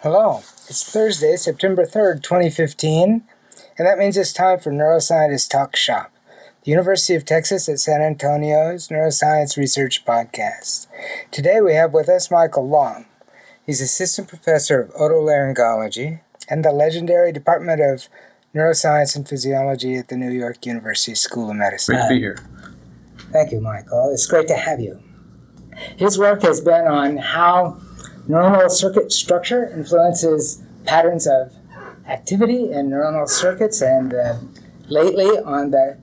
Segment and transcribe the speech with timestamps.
[0.00, 3.24] Hello, it's Thursday, September 3rd, 2015,
[3.76, 6.12] and that means it's time for Neuroscientist Talk Shop,
[6.62, 10.86] the University of Texas at San Antonio's Neuroscience Research Podcast.
[11.32, 13.06] Today we have with us Michael Long.
[13.66, 18.08] He's Assistant Professor of Otolaryngology and the legendary Department of
[18.54, 21.96] Neuroscience and Physiology at the New York University School of Medicine.
[21.96, 22.38] Great to be here.
[23.32, 24.12] Thank you, Michael.
[24.12, 25.02] It's great to have you.
[25.96, 27.80] His work has been on how
[28.28, 31.52] neuronal circuit structure influences patterns of
[32.06, 34.36] activity in neuronal circuits, and uh,
[34.88, 35.98] lately on the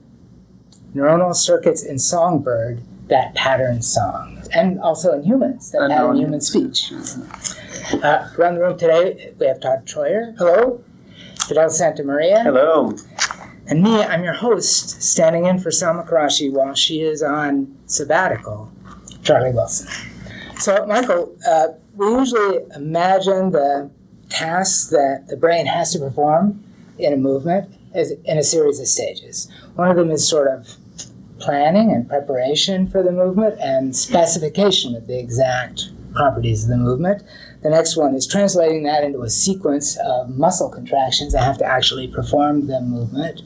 [0.95, 6.17] neuronal circuits in songbird that pattern song, and also in humans that And pattern on-
[6.17, 6.91] human speech.
[8.03, 10.35] Uh, around the room today, we have Todd Troyer.
[10.37, 10.83] Hello.
[11.47, 12.41] Fidel Santamaria.
[12.41, 12.95] Hello.
[13.67, 18.71] And me, I'm your host, standing in for Salma Karashi while she is on sabbatical,
[19.23, 19.87] Charlie Wilson.
[20.57, 23.89] So, Michael, uh, we usually imagine the
[24.29, 26.63] tasks that the brain has to perform
[26.97, 29.49] in a movement as in a series of stages.
[29.75, 30.75] One of them is sort of
[31.39, 37.23] planning and preparation for the movement and specification of the exact properties of the movement.
[37.61, 41.65] The next one is translating that into a sequence of muscle contractions that have to
[41.65, 43.41] actually perform the movement,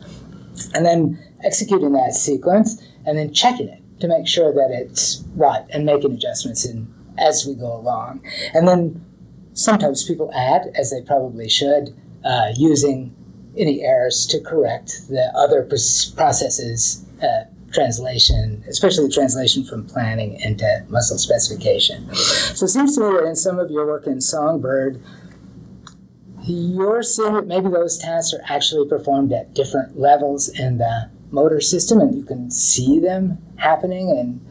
[0.73, 5.66] and then executing that sequence and then checking it to make sure that it's right
[5.72, 8.22] and making adjustments in, as we go along.
[8.53, 9.06] And then
[9.53, 13.16] sometimes people add, as they probably should, uh, using
[13.58, 17.06] any errors to correct the other pr- processes.
[17.22, 22.11] Uh, translation, especially the translation from planning into muscle specification.
[22.16, 25.00] So it seems to me that in some of your work in Songbird,
[26.44, 31.61] you're seeing that maybe those tasks are actually performed at different levels in the motor
[31.61, 34.45] system, and you can see them happening and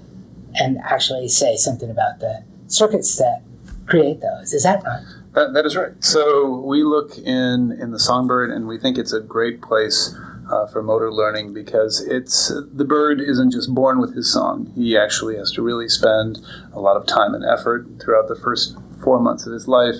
[0.54, 3.42] and actually say something about the circuits that
[3.86, 4.52] create those.
[4.52, 5.04] Is that right?
[5.32, 5.92] That, that is right.
[6.00, 10.14] So we look in in the songbird, and we think it's a great place
[10.50, 14.72] uh, for motor learning because it's the bird isn't just born with his song.
[14.74, 16.38] He actually has to really spend
[16.72, 19.96] a lot of time and effort throughout the first four months of his life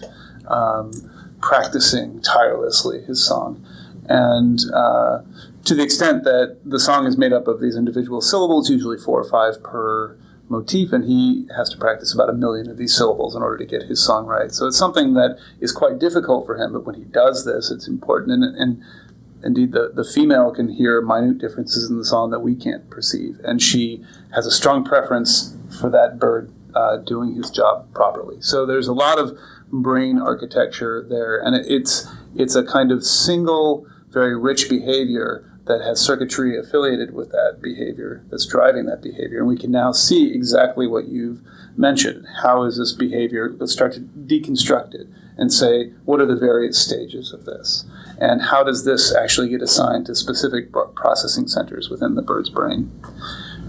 [0.47, 0.93] um,
[1.41, 3.65] practicing tirelessly his song,
[4.09, 4.61] and.
[4.73, 5.23] Uh,
[5.65, 9.21] to the extent that the song is made up of these individual syllables, usually four
[9.21, 10.17] or five per
[10.49, 13.67] motif, and he has to practice about a million of these syllables in order to
[13.67, 14.53] get his song right.
[14.53, 17.87] So it's something that is quite difficult for him, but when he does this, it's
[17.87, 18.33] important.
[18.33, 18.83] And, and
[19.45, 23.41] indeed, the, the female can hear minute differences in the song that we can't perceive,
[23.45, 24.05] and she
[24.35, 28.41] has a strong preference for that bird uh, doing his job properly.
[28.41, 29.39] So there's a lot of
[29.71, 32.07] brain architecture there, and it, it's
[32.37, 38.25] it's a kind of single, very rich behavior that has circuitry affiliated with that behavior
[38.31, 39.39] that's driving that behavior.
[39.39, 41.43] And we can now see exactly what you've
[41.77, 42.27] mentioned.
[42.43, 43.55] How is this behavior?
[43.59, 45.07] Let's start to deconstruct it
[45.37, 47.85] and say, what are the various stages of this?
[48.19, 52.91] And how does this actually get assigned to specific processing centers within the bird's brain?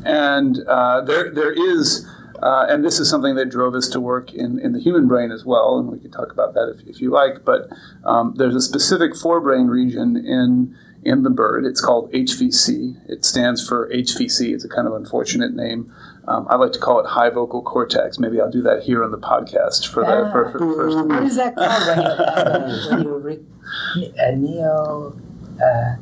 [0.04, 2.08] And uh, there, there is,
[2.42, 5.32] uh, and this is something that drove us to work in, in the human brain
[5.32, 7.70] as well, and we can talk about that if, if you like, but
[8.04, 11.66] um, there's a specific forebrain region in in the bird.
[11.66, 13.10] It's called HVC.
[13.10, 14.54] It stands for HVC.
[14.54, 15.94] It's a kind of unfortunate name.
[16.28, 18.20] Um, I like to call it high vocal cortex.
[18.20, 21.38] Maybe I'll do that here on the podcast for the for, for, for, What is
[21.38, 25.18] that called when you, uh, when you re- a neo
[25.62, 25.96] uh,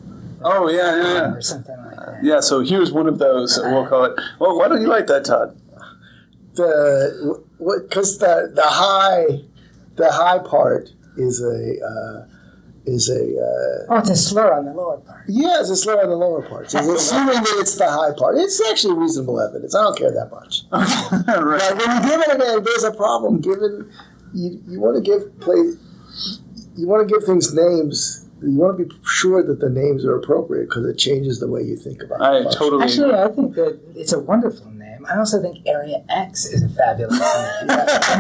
[0.43, 1.33] Oh yeah, yeah, yeah.
[1.33, 2.19] or something like that?
[2.23, 3.59] Yeah, so here's one of those.
[3.61, 4.19] We'll call it.
[4.39, 5.59] Well, why don't you like that, Todd?
[6.53, 7.89] The what?
[7.89, 9.41] Because the the high,
[9.95, 12.36] the high part is a uh,
[12.87, 15.23] is a uh, Oh, it's a slur on the lower part.
[15.27, 16.71] yeah, it's a slur on the lower part.
[16.71, 19.75] So assuming that it's the high part, it's actually reasonable evidence.
[19.75, 20.63] I don't care that much.
[20.71, 21.61] right.
[21.77, 23.41] But when you give it a name, there's a problem.
[23.41, 23.91] Given
[24.33, 25.57] you, you want to give play,
[26.75, 28.23] you want to give things names.
[28.41, 31.63] You want to be sure that the names are appropriate because it changes the way
[31.63, 32.21] you think about.
[32.21, 32.23] It.
[32.23, 32.83] I the totally.
[32.83, 35.05] Actually, I think that it's a wonderful name.
[35.09, 37.69] I also think Area X is a fabulous name.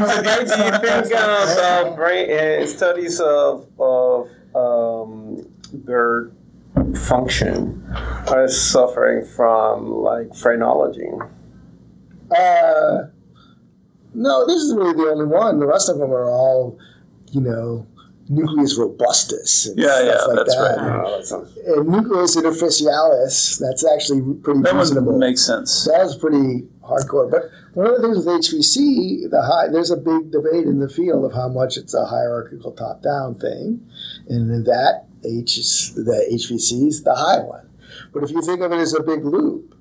[0.07, 4.29] So do you think of uh, brain uh, studies of of
[5.03, 6.33] um, bird
[6.95, 7.83] function
[8.27, 11.09] are suffering from like phrenology?
[12.31, 13.03] Uh,
[14.13, 15.59] no, this is really the only one.
[15.59, 16.77] The rest of them are all,
[17.31, 17.85] you know,
[18.29, 19.67] nucleus robustus.
[19.67, 20.77] And Yeah, stuff yeah, like that's that.
[20.77, 21.05] right.
[21.05, 23.59] Oh, that sounds- And nucleus interfacialis.
[23.59, 25.11] That's actually pretty That reasonable.
[25.13, 25.85] one makes sense.
[25.85, 27.29] That was pretty hardcore.
[27.31, 27.43] But
[27.77, 31.23] one of the things with HVC, the high, there's a big debate in the field
[31.23, 33.87] of how much it's a hierarchical top-down thing,
[34.27, 37.69] and in that H is the HVC is the high one.
[38.11, 39.75] But if you think of it as a big loop,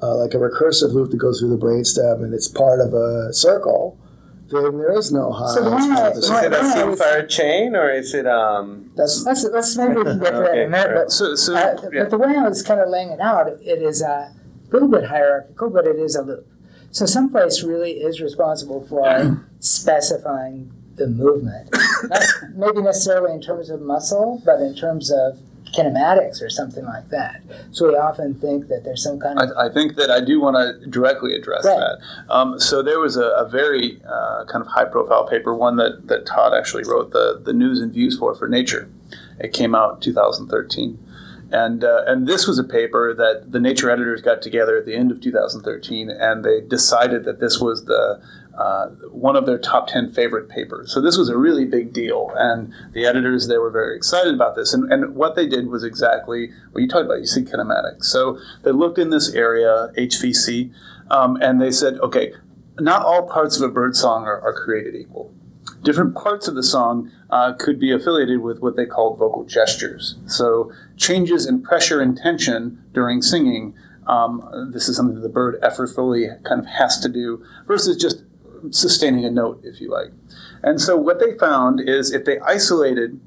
[0.00, 3.32] uh, like a recursive loop that goes through the brainstem, and it's part of a
[3.32, 3.98] circle,
[4.52, 5.54] then there is no high.
[5.54, 7.28] So the one I- Is it a right.
[7.28, 8.92] chain or is it um?
[8.94, 11.56] That's Let's, let's maybe we can get to that in a minute, but So, so
[11.56, 12.02] Uh, yeah.
[12.04, 14.32] But the way I was kind of laying it out, it is a
[14.70, 16.46] little bit hierarchical, but it is a loop.
[16.94, 21.68] So someplace really is responsible for specifying the movement,
[22.04, 22.22] not
[22.54, 25.40] maybe necessarily in terms of muscle, but in terms of
[25.76, 27.42] kinematics or something like that.
[27.72, 30.38] So we often think that there's some kind of I, I think that I do
[30.40, 31.76] want to directly address Right.
[31.80, 32.32] that.
[32.32, 36.26] Um, so there was a, a very uh, kind of high-profile paper, one that, that
[36.26, 38.88] Todd actually wrote the, the news and views for for Nature.
[39.40, 40.96] It came out 2013.
[41.54, 44.96] And, uh, and this was a paper that the Nature editors got together at the
[44.96, 48.20] end of 2013, and they decided that this was the
[48.58, 50.92] uh, one of their top 10 favorite papers.
[50.92, 54.56] So this was a really big deal, and the editors they were very excited about
[54.56, 54.74] this.
[54.74, 57.20] And, and what they did was exactly what you talked about.
[57.20, 58.04] You see kinematics.
[58.04, 60.72] So they looked in this area, HVC,
[61.08, 62.32] um, and they said, okay,
[62.80, 65.32] not all parts of a bird song are, are created equal.
[65.84, 70.16] Different parts of the song uh, could be affiliated with what they called vocal gestures.
[70.26, 73.74] So changes in pressure and tension during singing.
[74.06, 78.22] Um, this is something that the bird effortfully kind of has to do versus just
[78.70, 80.10] sustaining a note, if you like.
[80.62, 83.20] And so what they found is if they isolated,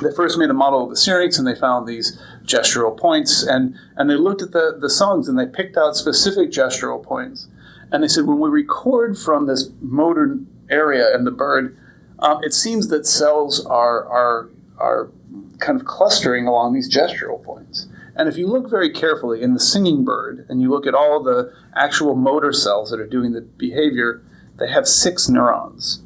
[0.00, 3.74] they first made a model of the syrinx and they found these gestural points and,
[3.96, 7.48] and they looked at the, the songs and they picked out specific gestural points.
[7.90, 10.38] And they said when we record from this motor
[10.70, 11.76] area in the bird,
[12.18, 15.10] um, it seems that cells are, are, are
[15.58, 17.86] kind of clustering along these gestural points.
[18.16, 21.22] And if you look very carefully in the singing bird and you look at all
[21.22, 24.22] the actual motor cells that are doing the behavior,
[24.58, 26.02] they have six neurons.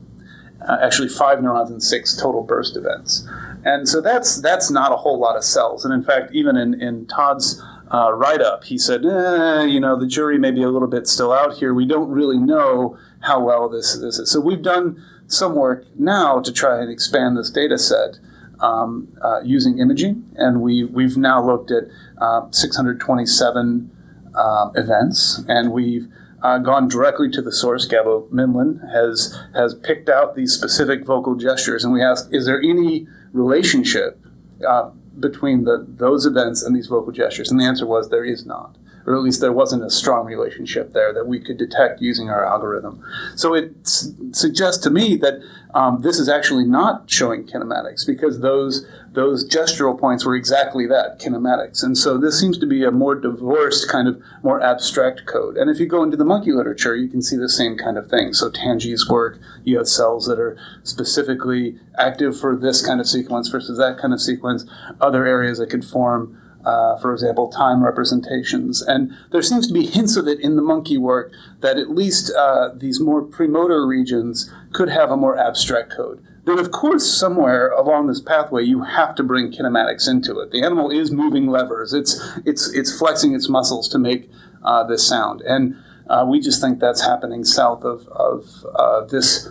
[0.68, 3.26] Uh, actually, five neurons and six total burst events.
[3.64, 5.84] And so that's that's not a whole lot of cells.
[5.84, 7.60] And in fact, even in, in Todd's
[7.92, 11.06] uh, write up, he said, eh, you know, the jury may be a little bit
[11.08, 11.74] still out here.
[11.74, 14.30] We don't really know how well this, this is.
[14.30, 18.18] So we've done some work now to try and expand this data set
[18.60, 20.24] um, uh, using imaging.
[20.36, 21.84] And we, we've now looked at
[22.18, 23.90] uh, 627
[24.34, 26.08] um, events, and we've
[26.42, 27.86] uh, gone directly to the source.
[27.86, 32.60] Gabo Mindlin has has picked out these specific vocal gestures, and we asked, is there
[32.60, 34.18] any relationship
[34.66, 37.50] uh, between the, those events and these vocal gestures?
[37.50, 40.92] And the answer was there is not, or at least there wasn't a strong relationship
[40.92, 43.02] there that we could detect using our algorithm.
[43.36, 45.40] So it s- suggests to me that
[45.74, 51.20] um, this is actually not showing kinematics because those those gestural points were exactly that
[51.20, 51.82] kinematics.
[51.82, 55.56] And so this seems to be a more divorced kind of more abstract code.
[55.56, 58.08] And if you go into the monkey literature, you can see the same kind of
[58.08, 58.32] thing.
[58.32, 63.48] So Tanji's work, you have cells that are specifically active for this kind of sequence
[63.48, 64.64] versus that kind of sequence.
[65.00, 68.82] Other areas that could form uh, for example, time representations.
[68.82, 72.32] And there seems to be hints of it in the monkey work that at least
[72.36, 76.24] uh, these more premotor regions could have a more abstract code.
[76.44, 80.50] Then, of course, somewhere along this pathway, you have to bring kinematics into it.
[80.50, 84.28] The animal is moving levers; it's it's it's flexing its muscles to make
[84.64, 85.76] uh, this sound, and
[86.08, 89.48] uh, we just think that's happening south of of uh, this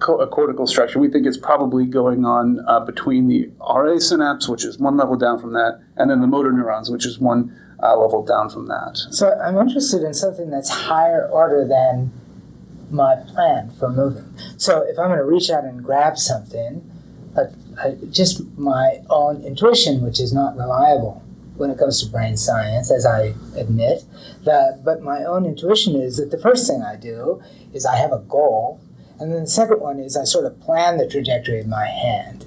[0.00, 0.98] co- a cortical structure.
[0.98, 5.16] We think it's probably going on uh, between the RA synapse, which is one level
[5.16, 8.66] down from that, and then the motor neurons, which is one uh, level down from
[8.66, 8.98] that.
[9.10, 12.12] So I'm interested in something that's higher order than
[12.90, 14.34] my plan for moving.
[14.56, 16.90] So if I'm going to reach out and grab something,
[17.36, 21.22] I, just my own intuition, which is not reliable
[21.56, 24.02] when it comes to brain science, as I admit,
[24.44, 27.42] that but my own intuition is that the first thing I do
[27.72, 28.80] is I have a goal,
[29.20, 32.46] and then the second one is I sort of plan the trajectory of my hand,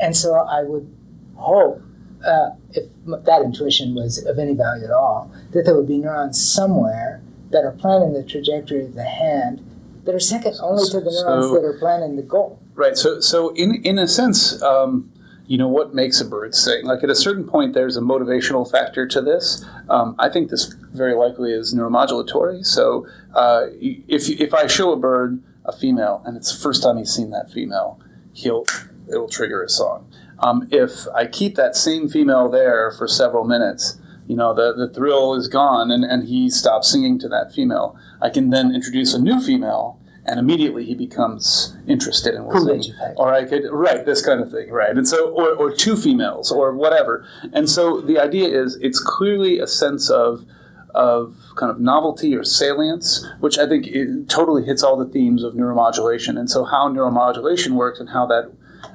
[0.00, 0.92] and so I would
[1.36, 1.82] hope
[2.24, 2.84] uh, if
[3.24, 7.20] that intuition was of any value at all, that there would be neurons somewhere
[7.50, 9.60] that are planning the trajectory of the hand
[10.04, 12.58] that are second only to the neurons So- that are planning the goal.
[12.74, 12.96] Right.
[12.96, 15.10] So, so in in a sense, um,
[15.46, 16.86] you know, what makes a bird sing?
[16.86, 19.62] Like at a certain point, there's a motivational factor to this.
[19.90, 22.64] Um, I think this very likely is neuromodulatory.
[22.64, 26.96] So, uh, if if I show a bird a female and it's the first time
[26.96, 28.00] he's seen that female,
[28.32, 28.64] he'll
[29.08, 30.10] it'll trigger a song.
[30.38, 34.92] Um, if I keep that same female there for several minutes, you know, the, the
[34.92, 37.96] thrill is gone and, and he stops singing to that female.
[38.20, 42.94] I can then introduce a new female and immediately he becomes interested in listening.
[42.94, 43.14] effect.
[43.16, 44.96] Or I could, right, this kind of thing, right.
[44.96, 47.26] And so, or, or two females or whatever.
[47.52, 50.46] And so the idea is it's clearly a sense of,
[50.94, 53.86] of kind of novelty or salience, which I think
[54.28, 56.38] totally hits all the themes of neuromodulation.
[56.38, 58.52] And so how neuromodulation works and how that,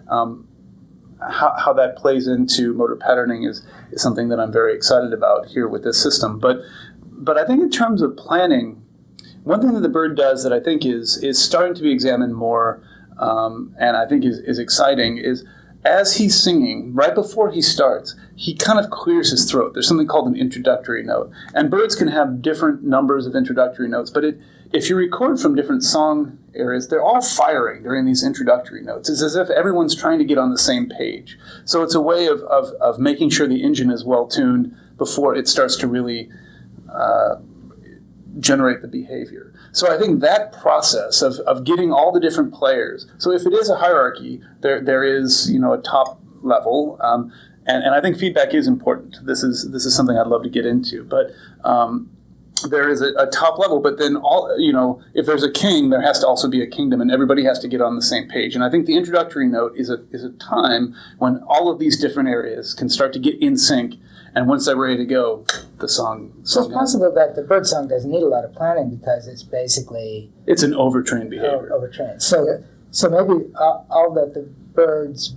[0.07, 0.47] um,
[1.19, 5.47] how, how that plays into motor patterning is, is something that I'm very excited about
[5.47, 6.39] here with this system.
[6.39, 6.61] But
[7.19, 8.83] but I think in terms of planning,
[9.43, 12.35] one thing that the bird does that I think is is starting to be examined
[12.35, 12.83] more,
[13.17, 15.43] um, and I think is, is exciting, is
[15.87, 19.73] as he's singing, right before he starts, he kind of clears his throat.
[19.73, 21.31] There's something called an introductory note.
[21.53, 24.39] And birds can have different numbers of introductory notes, but it,
[24.73, 29.09] if you record from different song areas, they're all firing during these introductory notes.
[29.09, 31.39] It's as if everyone's trying to get on the same page.
[31.63, 35.35] So it's a way of, of, of making sure the engine is well tuned before
[35.35, 36.29] it starts to really
[36.91, 37.35] uh,
[38.39, 39.53] generate the behavior.
[39.77, 43.05] So I think that process of, of getting all the different players.
[43.19, 47.31] So if it is a hierarchy, there there is you know a top level, um,
[47.67, 49.17] and and I think feedback is important.
[49.23, 51.31] This is this is something I'd love to get into, but.
[51.63, 52.09] Um,
[52.63, 55.89] there is a, a, top level, but then all you know, if there's a king,
[55.89, 58.27] there has to also be a kingdom, and everybody has to get on the same
[58.27, 58.55] page.
[58.55, 61.99] And I think the introductory note is a is a time when all of these
[61.99, 63.95] different areas can start to get in sync
[64.37, 65.45] and once they're ready to go,
[65.79, 66.31] the song.
[66.43, 69.41] So it's possible that the bird song doesn't need a lot of planning because it's
[69.41, 71.73] basically it's an overtrained behavior.
[71.73, 72.21] overtrained.
[72.21, 75.35] So, so maybe uh, all that the bird's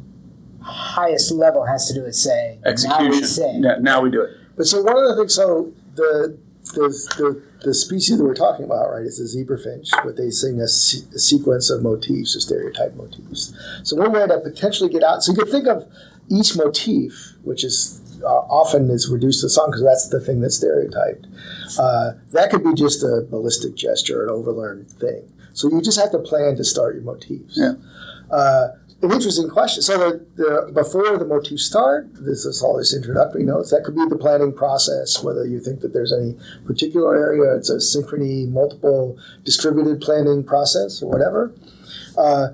[0.61, 3.05] highest level has to do is say execution.
[3.05, 3.65] Now we sing.
[3.65, 4.37] Yeah, now we do it.
[4.57, 6.37] But so one of the things, so the
[6.73, 10.31] the, the, the species that we're talking about, right, is the zebra finch, but they
[10.31, 13.55] sing a, se- a sequence of motifs, or stereotype motifs.
[13.83, 15.87] So one way to potentially get out, so you could think of
[16.31, 20.57] each motif, which is uh, often is reduced to song because that's the thing that's
[20.57, 21.27] stereotyped.
[21.79, 25.23] Uh, that could be just a ballistic gesture, an overlearned thing.
[25.53, 27.57] So you just have to plan to start your motifs.
[27.57, 27.75] Yeah.
[28.31, 28.69] Uh,
[29.03, 29.83] an interesting question.
[29.83, 33.71] So the, the, before the motifs start, this is all this introductory notes.
[33.71, 35.23] That could be the planning process.
[35.23, 41.03] Whether you think that there's any particular area, it's a synchrony, multiple distributed planning process,
[41.03, 41.55] or whatever.
[42.19, 42.49] Uh,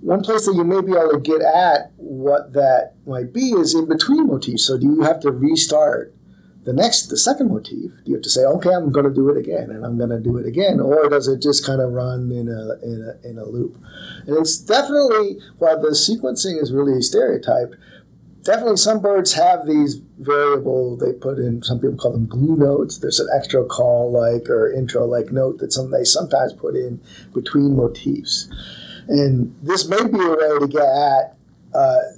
[0.00, 3.74] one place that you may be able to get at what that might be is
[3.74, 4.66] in between motifs.
[4.66, 6.13] So do you have to restart
[6.64, 7.92] the next, the second motif?
[8.04, 10.10] Do you have to say, okay, I'm going to do it again, and I'm going
[10.10, 13.28] to do it again, or does it just kind of run in a in a
[13.28, 13.76] in a loop?
[14.26, 17.76] And it's definitely while the sequencing is really stereotyped.
[18.42, 20.98] Definitely, some birds have these variable.
[20.98, 21.62] They put in.
[21.62, 22.98] Some people call them glue notes.
[22.98, 27.00] There's an extra call like or intro like note that some they sometimes put in
[27.32, 28.48] between motifs.
[29.08, 31.36] And this may be a way to get at,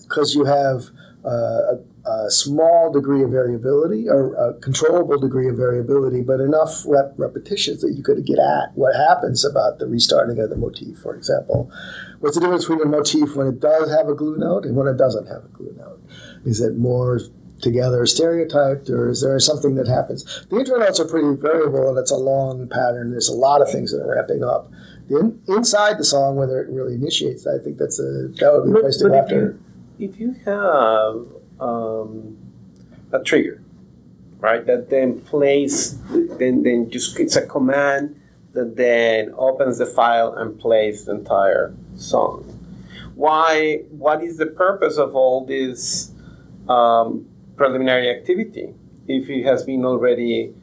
[0.02, 0.90] because uh, you have
[1.24, 6.84] uh, a, a, small degree of variability or a controllable degree of variability, but enough
[6.86, 10.98] rep- repetitions that you could get at what happens about the restarting of the motif,
[10.98, 11.70] for example.
[12.20, 14.86] What's the difference between a motif when it does have a glue note and when
[14.86, 16.02] it doesn't have a glue note?
[16.44, 17.20] Is it more
[17.60, 20.46] together stereotyped or is there something that happens?
[20.50, 23.10] The intro notes are pretty variable and it's a long pattern.
[23.12, 24.70] There's a lot of things that are ramping up
[25.08, 28.78] in, inside the song, whether it really initiates, I think that's a that would be
[28.78, 29.58] a place to go after.
[29.98, 32.36] If you have um,
[33.12, 33.62] a trigger,
[34.38, 35.98] right, that then plays,
[36.38, 38.20] then then just it's a command
[38.52, 42.44] that then opens the file and plays the entire song.
[43.14, 43.82] Why?
[43.90, 46.12] What is the purpose of all this
[46.68, 48.74] um, preliminary activity
[49.08, 50.54] if it has been already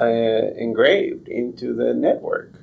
[0.00, 2.61] uh, engraved into the network?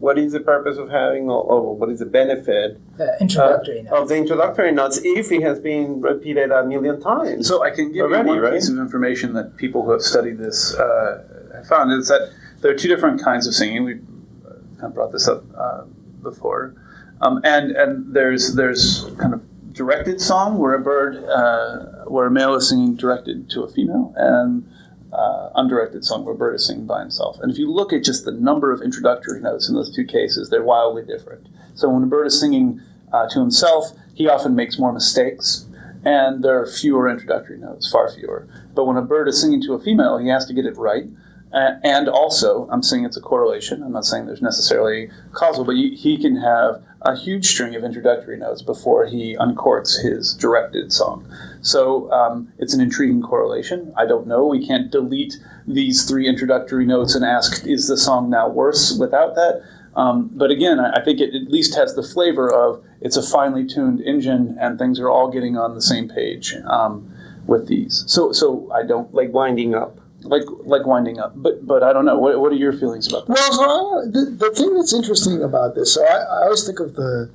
[0.00, 4.00] What is the purpose of having, or, or what is the benefit the introductory uh,
[4.00, 7.46] of the introductory notes if it has been repeated a million times?
[7.46, 8.54] So I can give already, you one right?
[8.54, 12.72] piece of information that people who have studied this uh, have found is that there
[12.72, 13.84] are two different kinds of singing.
[13.84, 15.84] We uh, kind of brought this up uh,
[16.22, 16.74] before,
[17.20, 19.42] um, and and there's there's kind of
[19.74, 24.14] directed song where a bird uh, where a male is singing directed to a female
[24.16, 24.66] and
[25.12, 27.38] uh, undirected song is singing by himself.
[27.40, 30.50] And if you look at just the number of introductory notes in those two cases,
[30.50, 31.48] they're wildly different.
[31.74, 32.80] So when a bird is singing
[33.12, 35.66] uh, to himself, he often makes more mistakes,
[36.04, 38.46] and there are fewer introductory notes, far fewer.
[38.74, 41.04] But when a bird is singing to a female, he has to get it right.
[41.52, 43.82] Uh, and also, I'm saying it's a correlation.
[43.82, 48.36] I'm not saying there's necessarily causal, but he can have a huge string of introductory
[48.36, 51.26] notes before he uncorks his directed song.
[51.62, 53.92] So um, it's an intriguing correlation.
[53.96, 54.46] I don't know.
[54.46, 59.34] We can't delete these three introductory notes and ask, is the song now worse without
[59.34, 59.62] that?
[59.96, 63.66] Um, but again, I think it at least has the flavor of it's a finely
[63.66, 67.12] tuned engine and things are all getting on the same page um,
[67.46, 68.04] with these.
[68.06, 71.32] So, so I don't like winding up like like winding up.
[71.36, 72.18] But but I don't know.
[72.18, 73.48] What, what are your feelings about that?
[73.50, 77.30] Well, the, the thing that's interesting about this, so I, I always think of the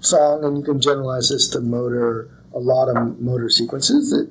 [0.00, 4.10] song, and you can generalize this to motor a lot of motor sequences.
[4.10, 4.30] That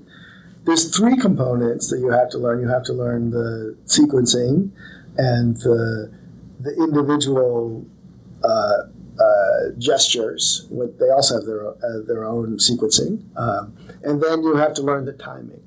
[0.65, 2.61] there's three components that you have to learn.
[2.61, 4.71] You have to learn the sequencing
[5.17, 6.11] and the
[6.59, 7.85] the individual.
[8.43, 8.83] Uh,
[9.19, 10.65] uh, gestures.
[10.71, 15.03] They also have their uh, their own sequencing, um, and then you have to learn
[15.03, 15.61] the timing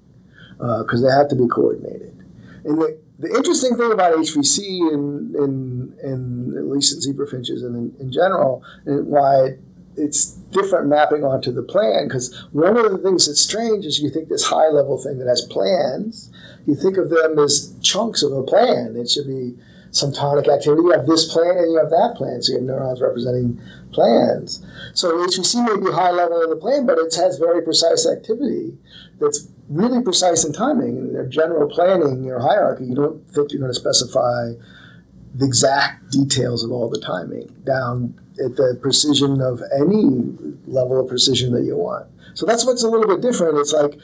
[0.56, 2.21] because uh, they have to be coordinated.
[2.64, 8.00] And the, the interesting thing about HVC and at least in zebra finches and in,
[8.00, 9.56] in general, and why
[9.96, 14.10] it's different mapping onto the plan, because one of the things that's strange is you
[14.10, 16.32] think this high level thing that has plans,
[16.66, 18.96] you think of them as chunks of a plan.
[18.96, 19.54] It should be
[19.90, 20.82] some tonic activity.
[20.82, 23.60] You have this plan and you have that plan, so you have neurons representing
[23.92, 24.64] plans.
[24.94, 28.78] So HVC may be high level in the plan, but it has very precise activity
[29.20, 30.96] that's really precise in timing.
[30.98, 34.52] In their general planning, your hierarchy, you don't think you're going to specify
[35.34, 40.04] the exact details of all the timing down at the precision of any
[40.66, 42.06] level of precision that you want.
[42.34, 43.58] So that's what's a little bit different.
[43.58, 43.98] It's like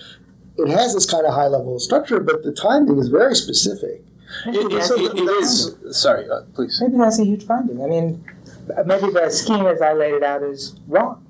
[0.57, 4.05] it has this kind of high level structure, but the timing is very specific.
[4.47, 5.75] It, it, it, it is.
[5.91, 6.79] Sorry, uh, please.
[6.83, 7.83] Maybe that's a huge finding.
[7.83, 8.25] I mean,
[8.85, 11.25] maybe the scheme as I laid it out is wrong.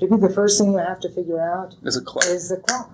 [0.00, 2.26] Maybe the first thing you have to figure out Is a clock.
[2.26, 2.90] is the clock.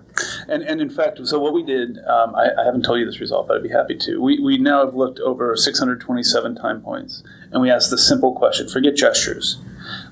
[0.47, 3.19] And, and in fact, so what we did, um, I, I haven't told you this
[3.19, 4.21] result, but I'd be happy to.
[4.21, 8.69] We, we now have looked over 627 time points, and we asked the simple question
[8.69, 9.59] forget gestures.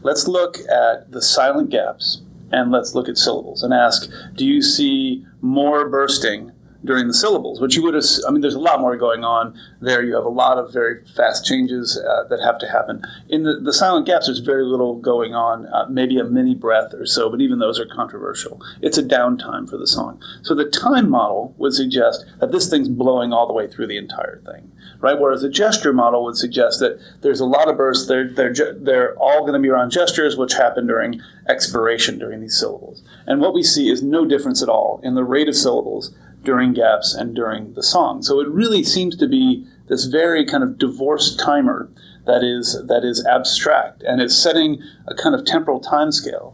[0.01, 4.61] Let's look at the silent gaps, and let's look at syllables and ask do you
[4.61, 6.51] see more bursting
[6.83, 9.59] during the syllables, which you would have, I mean, there's a lot more going on
[9.81, 10.01] there.
[10.03, 13.03] You have a lot of very fast changes uh, that have to happen.
[13.27, 16.93] In the, the silent gaps, there's very little going on, uh, maybe a mini breath
[16.93, 18.61] or so, but even those are controversial.
[18.81, 20.21] It's a downtime for the song.
[20.41, 23.97] So the time model would suggest that this thing's blowing all the way through the
[23.97, 25.19] entire thing, right?
[25.19, 29.17] Whereas a gesture model would suggest that there's a lot of bursts, they're, they're, they're
[29.17, 33.03] all going to be around gestures, which happen during expiration during these syllables.
[33.25, 36.73] And what we see is no difference at all in the rate of syllables during
[36.73, 38.21] gaps and during the song.
[38.21, 41.89] So it really seems to be this very kind of divorced timer
[42.25, 46.53] that is that is abstract and is setting a kind of temporal timescale,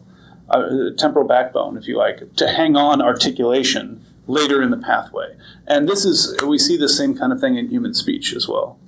[0.49, 5.35] a temporal backbone, if you like, to hang on articulation later in the pathway.
[5.67, 8.79] And this is we see the same kind of thing in human speech as well.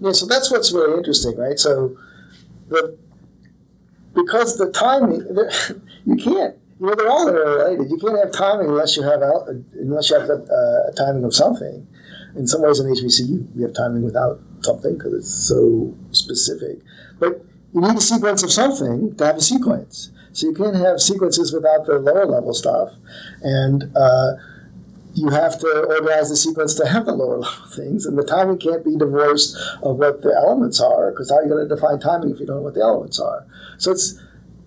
[0.00, 1.58] Yeah, so that's what's really interesting, right?
[1.58, 1.96] So
[2.68, 2.96] the
[4.14, 5.20] because the timing
[6.06, 7.90] you can't you know, they're all interrelated.
[7.90, 9.20] You can't have timing unless you have
[9.74, 11.86] unless you have a, a timing of something.
[12.36, 16.78] In some ways, in HVC, we have timing without something because it's so specific.
[17.18, 20.10] But you need a sequence of something to have a sequence.
[20.32, 22.92] So you can't have sequences without the lower level stuff,
[23.42, 24.32] and uh,
[25.12, 28.06] you have to organize the sequence to have the lower level things.
[28.06, 31.48] And the timing can't be divorced of what the elements are, because how are you
[31.50, 33.44] going to define timing if you don't know what the elements are?
[33.76, 34.18] So it's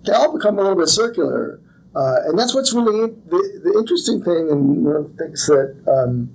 [0.04, 1.60] they all become a little bit circular.
[1.94, 5.76] Uh, and that's what's really the, the interesting thing, and one of the things that
[5.86, 6.34] um,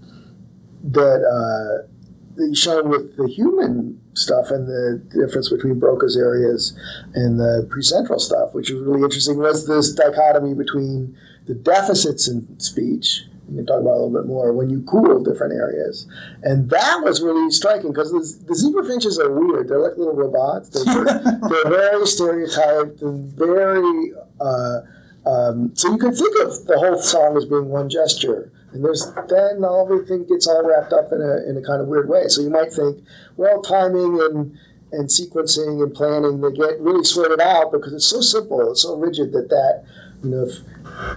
[0.84, 1.88] that uh,
[2.36, 6.78] that you shown with the human stuff and the difference between Broca's areas
[7.14, 12.60] and the precentral stuff, which was really interesting, was this dichotomy between the deficits in
[12.60, 13.24] speech.
[13.50, 16.08] We can talk about a little bit more when you cool different areas,
[16.44, 19.68] and that was really striking because the, the zebra finches are weird.
[19.68, 20.70] They're like little robots.
[20.70, 24.14] They're, they're very stereotyped and very.
[24.40, 24.82] Uh,
[25.30, 28.52] um, so you can think of the whole song as being one gesture.
[28.72, 32.10] And there's then everything gets all wrapped up in a, in a kind of weird
[32.10, 32.28] way.
[32.28, 33.04] So you might think,
[33.38, 34.58] well, timing and
[34.92, 38.96] and sequencing and planning they get really sorted out because it's so simple, it's so
[38.96, 39.86] rigid that that
[40.24, 40.56] you know if,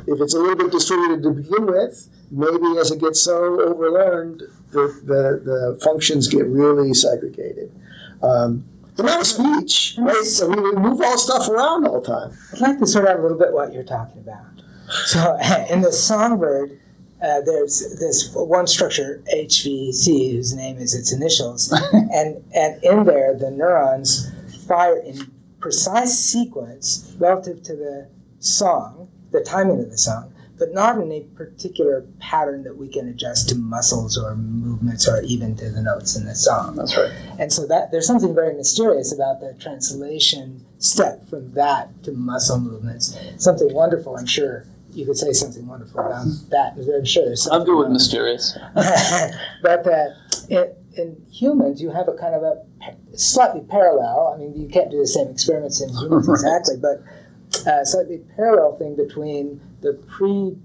[0.06, 4.42] if it's a little bit distributed to begin with, maybe as it gets so overlearned,
[4.72, 7.72] the the, the functions get really segregated.
[8.22, 8.64] Um,
[8.96, 10.24] but not speech, right?
[10.24, 12.38] So we move all stuff around all the time.
[12.52, 14.44] I'd like to sort out a little bit what you're talking about.
[15.06, 15.38] So
[15.70, 16.78] in the songbird,
[17.22, 23.36] uh, there's this one structure HVC whose name is its initials, and and in there
[23.36, 24.30] the neurons
[24.66, 28.08] fire in precise sequence relative to the
[28.40, 33.08] song, the timing of the song, but not in a particular pattern that we can
[33.08, 36.76] adjust to muscles or movements or even to the notes in the song.
[36.76, 37.12] That's right.
[37.38, 42.60] And so that there's something very mysterious about the translation step from that to muscle
[42.60, 43.18] movements.
[43.38, 46.74] Something wonderful, I'm sure you could say something wonderful about that.
[46.76, 47.60] I'm sure there's something.
[47.60, 48.58] I'm good with mysterious.
[48.74, 50.10] but uh,
[50.48, 52.62] it, in humans, you have a kind of a
[53.16, 54.34] slightly parallel.
[54.34, 56.34] I mean, you can't do the same experiments in humans right.
[56.34, 57.02] exactly, but
[57.66, 60.56] uh, slightly parallel thing between the pre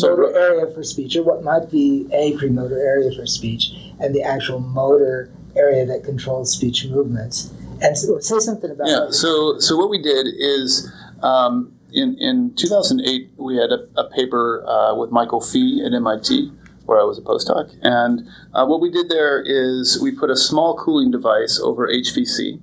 [0.00, 4.22] motor area for speech, or what might be a premotor area for speech, and the
[4.22, 7.52] actual motor area that controls speech movements.
[7.80, 9.10] And so, say something about yeah.
[9.10, 10.90] So, so what we did is
[11.22, 16.52] um, in in 2008 we had a, a paper uh, with Michael Fee at MIT
[16.84, 20.36] where I was a postdoc, and uh, what we did there is we put a
[20.36, 22.60] small cooling device over HVC.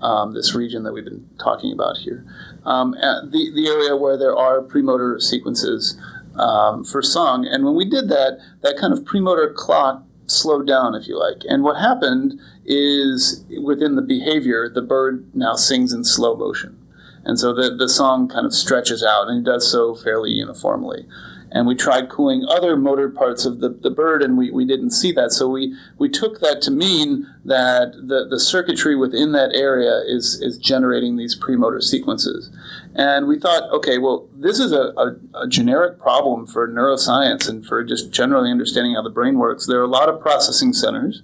[0.00, 2.24] Um, this region that we've been talking about here,
[2.64, 5.98] um, the, the area where there are premotor sequences
[6.36, 7.44] um, for song.
[7.44, 11.42] And when we did that, that kind of premotor clock slowed down, if you like.
[11.48, 16.78] And what happened is within the behavior, the bird now sings in slow motion.
[17.24, 21.06] And so the, the song kind of stretches out, and it does so fairly uniformly.
[21.50, 24.90] And we tried cooling other motor parts of the, the bird, and we, we didn't
[24.90, 25.32] see that.
[25.32, 30.40] So we, we took that to mean that the, the circuitry within that area is,
[30.42, 32.50] is generating these premotor sequences.
[32.94, 37.64] And we thought, okay, well, this is a, a, a, generic problem for neuroscience and
[37.64, 39.66] for just generally understanding how the brain works.
[39.66, 41.22] There are a lot of processing centers.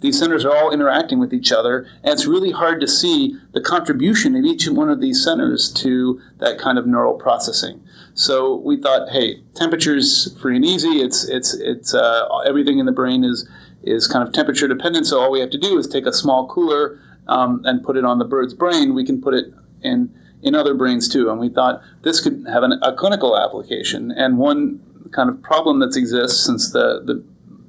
[0.00, 3.60] These centers are all interacting with each other, and it's really hard to see the
[3.60, 7.82] contribution of each one of these centers to that kind of neural processing.
[8.14, 11.00] So we thought, hey, temperature's free and easy.
[11.00, 13.48] It's it's it's uh, everything in the brain is
[13.82, 15.06] is kind of temperature dependent.
[15.06, 18.04] So all we have to do is take a small cooler um, and put it
[18.04, 18.94] on the bird's brain.
[18.94, 19.46] We can put it
[19.82, 21.30] in in other brains too.
[21.30, 24.10] And we thought this could have an, a clinical application.
[24.10, 24.80] And one
[25.12, 27.24] kind of problem that's exists since the the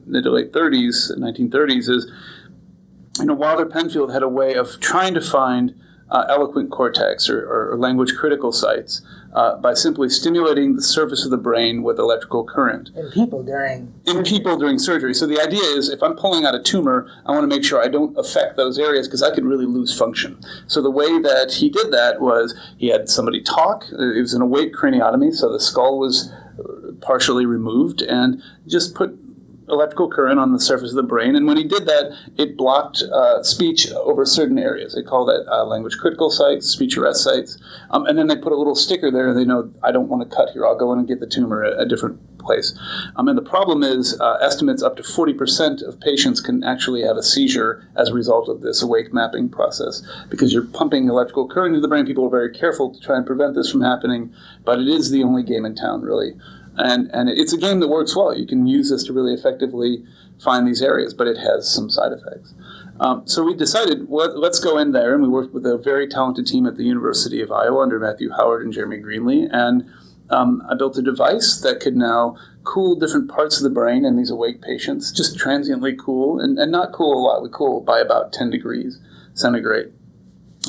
[0.05, 2.11] mid to late 30s, 1930s, is
[3.19, 5.75] you know Wilder Penfield had a way of trying to find
[6.09, 9.01] uh, eloquent cortex or, or, language critical sites
[9.33, 12.89] uh, by simply stimulating the surface of the brain with electrical current.
[12.95, 15.13] In people during in people during surgery.
[15.13, 17.81] So the idea is, if I'm pulling out a tumor, I want to make sure
[17.81, 20.39] I don't affect those areas because I could really lose function.
[20.67, 23.85] So the way that he did that was he had somebody talk.
[23.91, 26.31] It was an awake craniotomy, so the skull was
[27.01, 29.17] partially removed, and just put
[29.71, 31.35] electrical current on the surface of the brain.
[31.35, 34.93] And when he did that, it blocked uh, speech over certain areas.
[34.93, 37.57] They call that uh, language critical sites, speech arrest sites.
[37.89, 40.29] Um, and then they put a little sticker there, and they know, I don't want
[40.29, 40.65] to cut here.
[40.65, 42.77] I'll go in and get the tumor at a different place.
[43.15, 47.15] Um, and the problem is, uh, estimates up to 40% of patients can actually have
[47.15, 51.75] a seizure as a result of this awake mapping process because you're pumping electrical current
[51.75, 52.05] into the brain.
[52.05, 54.33] People are very careful to try and prevent this from happening,
[54.65, 56.33] but it is the only game in town, really
[56.77, 58.37] and and it's a game that works well.
[58.37, 60.03] You can use this to really effectively
[60.41, 62.53] find these areas, but it has some side effects.
[62.99, 66.07] Um, so we decided well, let's go in there, and we worked with a very
[66.07, 69.89] talented team at the University of Iowa under Matthew Howard and Jeremy Greenlee, and
[70.29, 74.17] um, I built a device that could now cool different parts of the brain in
[74.17, 77.41] these awake patients, just transiently cool, and, and not cool a lot.
[77.41, 78.99] We cool by about 10 degrees
[79.33, 79.91] centigrade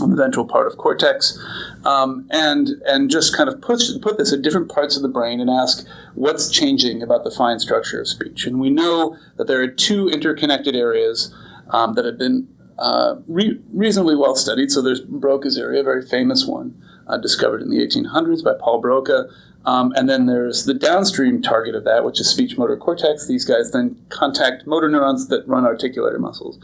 [0.01, 1.39] on the ventral part of cortex,
[1.85, 5.41] um, and and just kind of put put this at different parts of the brain
[5.41, 8.47] and ask what's changing about the fine structure of speech.
[8.47, 11.35] And we know that there are two interconnected areas
[11.71, 14.71] um, that have been uh, re- reasonably well studied.
[14.71, 18.81] So there's Broca's area, a very famous one, uh, discovered in the 1800s by Paul
[18.81, 19.29] Broca.
[19.65, 23.29] Um, and then there's the downstream target of that, which is speech motor cortex.
[23.29, 26.59] These guys then contact motor neurons that run articulator muscles.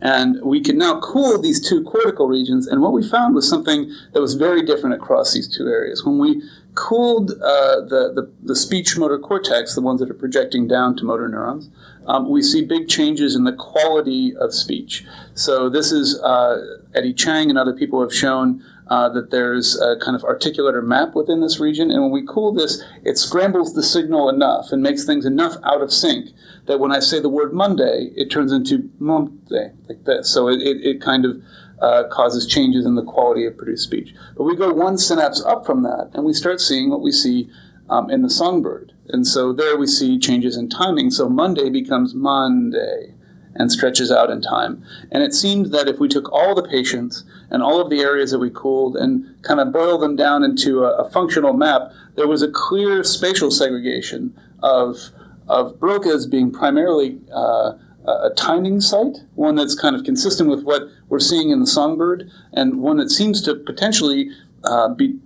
[0.00, 2.66] And we can now cool these two cortical regions.
[2.66, 6.04] And what we found was something that was very different across these two areas.
[6.04, 6.42] When we
[6.74, 11.04] cooled uh, the, the, the, speech motor cortex, the ones that are projecting down to
[11.04, 11.68] motor neurons,
[12.06, 15.04] um, we see big changes in the quality of speech.
[15.34, 19.96] So this is uh, Eddie Chang and other people have shown uh, that there's a
[19.98, 21.90] kind of articulator map within this region.
[21.90, 25.82] And when we cool this, it scrambles the signal enough and makes things enough out
[25.82, 26.30] of sync
[26.66, 30.30] that when I say the word Monday, it turns into Monday, like this.
[30.32, 31.42] So it, it, it kind of
[31.80, 34.14] uh, causes changes in the quality of produced speech.
[34.36, 37.50] But we go one synapse up from that, and we start seeing what we see
[37.88, 38.92] um, in the songbird.
[39.08, 41.10] And so there we see changes in timing.
[41.10, 43.14] So Monday becomes Monday
[43.58, 44.82] and stretches out in time.
[45.10, 48.30] And it seemed that if we took all the patients and all of the areas
[48.30, 52.28] that we cooled and kind of boiled them down into a, a functional map, there
[52.28, 55.10] was a clear spatial segregation of
[55.48, 57.72] of Broca as being primarily uh,
[58.06, 62.30] a timing site, one that's kind of consistent with what we're seeing in the songbird,
[62.52, 64.30] and one that seems to potentially
[64.64, 65.18] uh, be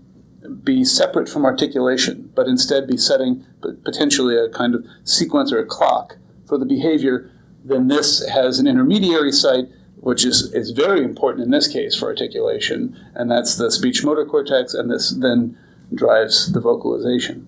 [0.64, 3.44] be separate from articulation, but instead be setting
[3.84, 6.16] potentially a kind of sequence or a clock
[6.46, 7.30] for the behavior.
[7.64, 12.06] Then this has an intermediary site, which is, is very important in this case for
[12.06, 15.56] articulation, and that's the speech motor cortex, and this then
[15.94, 17.46] drives the vocalization.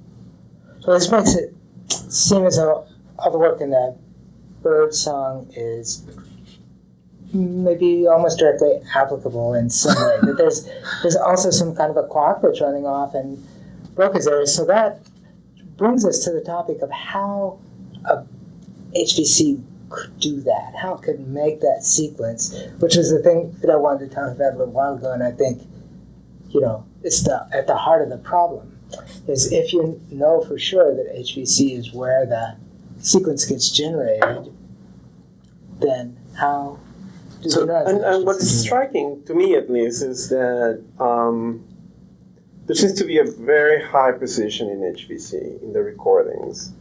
[0.81, 1.55] So this makes it
[1.89, 2.87] seem as though
[3.19, 3.97] all the work in that
[4.63, 6.07] bird song is
[7.33, 10.19] maybe almost directly applicable in some way.
[10.23, 10.69] that there's
[11.03, 13.45] there's also some kind of a clock that's running off and
[13.95, 14.47] broke Broca's area.
[14.47, 15.01] So that
[15.77, 17.59] brings us to the topic of how
[18.05, 18.25] a
[18.97, 19.63] HVC
[19.95, 23.77] could do that, how it could make that sequence, which is the thing that I
[23.77, 25.63] wanted to talk about a little while ago, and I think,
[26.51, 28.75] you know, it's the at the heart of the problem
[29.27, 32.57] is if you know for sure that HVC is where the
[32.99, 34.53] sequence gets generated,
[35.81, 36.79] then how
[37.43, 37.85] do so, you know?
[37.87, 41.65] And, and what's striking to me, at least, is that um,
[42.67, 46.73] there seems to be a very high precision in HVC in the recordings,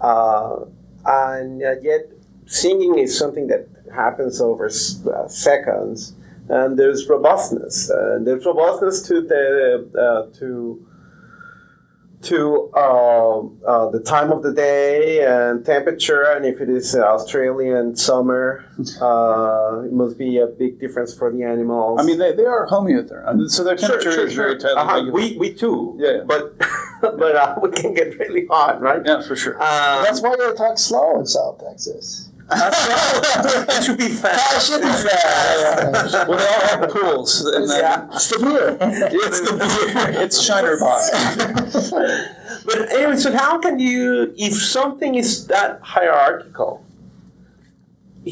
[0.00, 0.64] uh,
[1.06, 2.11] and yet
[2.46, 6.14] singing is something that happens over uh, seconds,
[6.48, 7.90] and there's robustness.
[7.90, 10.86] Uh, there's robustness to the uh, to
[12.22, 17.96] to uh, uh, the time of the day and temperature, and if it is Australian
[17.96, 18.64] summer,
[19.00, 22.00] uh, it must be a big difference for the animals.
[22.00, 24.74] I mean, they, they are homeotherm, so their temperature sure, is very sure.
[24.74, 25.10] tightly Uh-huh.
[25.12, 25.96] We we too.
[25.98, 26.22] Yeah.
[26.24, 26.58] But
[27.00, 29.02] but uh, we can get really hot, right?
[29.04, 29.54] yeah, for sure.
[29.54, 32.30] Um, That's why gotta talk slow in South Texas.
[32.50, 34.66] It should be fast.
[34.68, 36.28] should be fast.
[36.28, 37.44] well, they all have pools.
[37.44, 38.08] And then Yeah.
[38.12, 38.76] It's the beer.
[38.80, 40.22] It's the beer.
[40.22, 41.02] It's Shiner Bock.
[42.64, 46.84] But anyway, so how can you, if something is that hierarchical,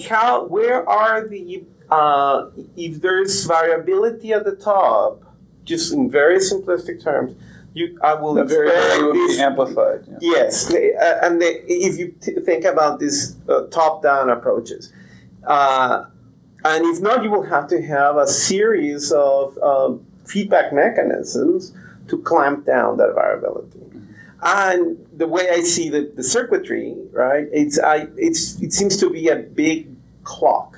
[0.09, 5.23] how where are the uh, if there's variability at the top,
[5.65, 7.35] just in very simplistic terms,
[7.75, 10.05] you I will The expect variability will this be amplified.
[10.09, 10.19] yeah.
[10.21, 14.93] Yes, uh, and if you t- think about these uh, top-down approaches,
[15.47, 16.05] uh,
[16.65, 21.73] and if not, you will have to have a series of um, feedback mechanisms
[22.09, 23.79] to clamp down that variability.
[24.43, 29.11] And the way I see the, the circuitry, right, it's I it's it seems to
[29.11, 30.77] be a big clock,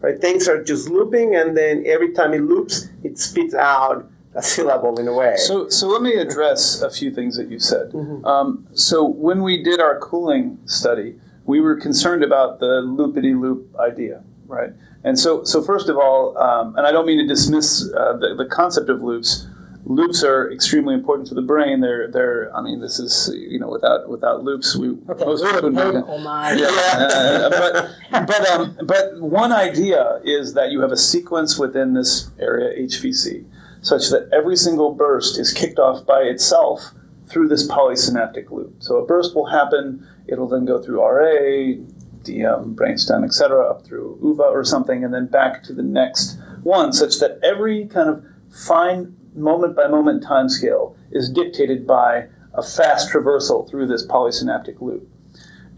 [0.00, 0.20] right?
[0.20, 4.98] Things are just looping, and then every time it loops, it spits out a syllable
[5.00, 5.34] in a way.
[5.36, 7.92] So, so let me address a few things that you said.
[8.24, 13.74] Um, so, when we did our cooling study, we were concerned about the loopity loop
[13.78, 14.72] idea, right?
[15.04, 18.34] And so, so first of all, um, and I don't mean to dismiss uh, the,
[18.36, 19.46] the concept of loops.
[19.84, 21.80] Loops are extremely important for the brain.
[21.80, 22.54] They're, they're.
[22.54, 25.76] I mean, this is you know, without without loops, we Okay, most of us wouldn't
[25.76, 26.60] pay be- homage.
[26.60, 31.94] yeah, uh, but but um, but one idea is that you have a sequence within
[31.94, 33.46] this area HVC,
[33.80, 36.92] such that every single burst is kicked off by itself
[37.28, 38.74] through this polysynaptic loop.
[38.80, 40.06] So a burst will happen.
[40.26, 41.74] It'll then go through RA,
[42.22, 46.92] DM, brainstem, etc., up through UVA or something, and then back to the next one,
[46.92, 52.62] such that every kind of fine moment by moment time scale is dictated by a
[52.62, 55.08] fast traversal through this polysynaptic loop.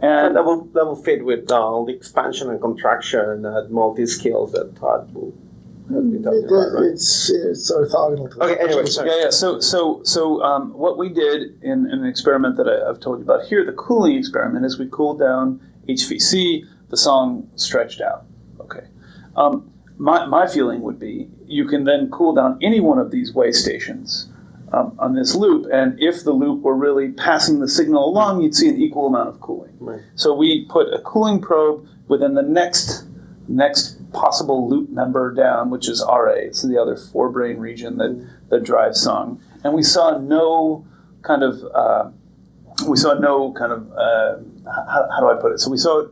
[0.01, 4.53] And that will, that will fit with uh, the expansion and contraction at multi skills
[4.53, 5.35] that Todd will
[5.93, 6.85] has been talking It- about, right?
[6.85, 9.11] It's, it's orthogonal to Okay, anyway, sorry.
[9.11, 9.31] Yeah, yeah.
[9.31, 13.19] So, so, so, um, what we did in, in an experiment that I, I've told
[13.19, 16.65] you about here, the cooling experiment, is we cooled down HVC.
[16.89, 18.25] The song stretched out.
[18.61, 18.87] Okay.
[19.37, 23.35] Um, my, my feeling would be you can then cool down any one of these
[23.35, 24.29] way stations
[24.73, 28.55] um, on this loop, and if the loop were really passing the signal along, you'd
[28.55, 29.77] see an equal amount of cooling.
[29.79, 30.01] Right.
[30.15, 33.05] So we put a cooling probe within the next
[33.49, 36.33] next possible loop member down, which is RA.
[36.33, 39.41] It's the other forebrain region that, that drives song.
[39.65, 40.87] And we saw no
[41.23, 42.11] kind of uh,
[42.89, 44.37] we saw no kind of uh,
[44.71, 45.61] how, how do I put it?
[45.61, 46.07] So we saw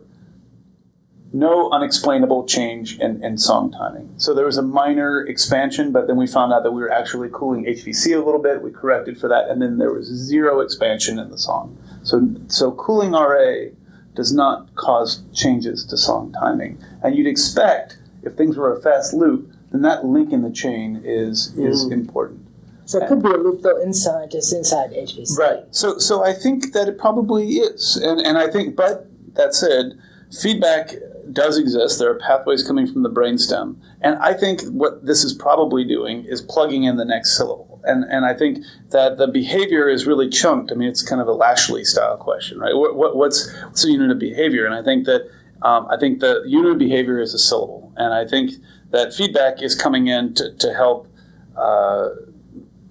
[1.32, 4.12] no unexplainable change in, in song timing.
[4.16, 7.28] So there was a minor expansion, but then we found out that we were actually
[7.30, 8.62] cooling HVC a little bit.
[8.62, 11.76] We corrected for that, and then there was zero expansion in the song.
[12.02, 13.70] So so cooling RA
[14.18, 16.76] does not cause changes to song timing.
[17.04, 21.00] And you'd expect if things were a fast loop, then that link in the chain
[21.04, 21.92] is is mm.
[21.92, 22.44] important.
[22.84, 25.38] So it could be a loop though inside, just inside HVC.
[25.38, 25.60] Right.
[25.70, 27.94] So so I think that it probably is.
[27.94, 29.96] And and I think but that said,
[30.42, 30.94] feedback
[31.32, 31.98] does exist.
[31.98, 33.76] There are pathways coming from the brainstem.
[34.00, 37.80] And I think what this is probably doing is plugging in the next syllable.
[37.84, 38.58] And and I think
[38.90, 40.72] that the behavior is really chunked.
[40.72, 42.74] I mean, it's kind of a Lashley style question, right?
[42.74, 44.66] What, what, what's what's the unit of behavior?
[44.66, 45.28] And I think that
[45.62, 47.92] um, I think the unit of behavior is a syllable.
[47.96, 48.52] And I think
[48.90, 51.08] that feedback is coming in to, to help
[51.56, 52.10] uh,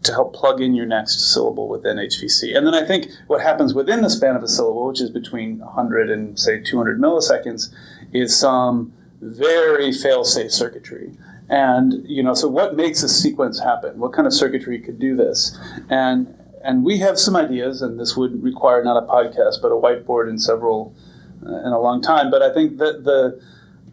[0.07, 2.55] to help plug in your next syllable within HVC.
[2.55, 5.59] And then I think what happens within the span of a syllable, which is between
[5.59, 7.73] 100 and say 200 milliseconds,
[8.13, 11.13] is some very fail-safe circuitry.
[11.49, 13.99] And you know, so what makes a sequence happen?
[13.99, 15.57] What kind of circuitry could do this?
[15.89, 19.75] And and we have some ideas, and this would require not a podcast, but a
[19.75, 20.93] whiteboard and several
[21.45, 22.29] uh, in a long time.
[22.29, 23.39] But I think that the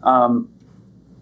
[0.03, 0.49] um,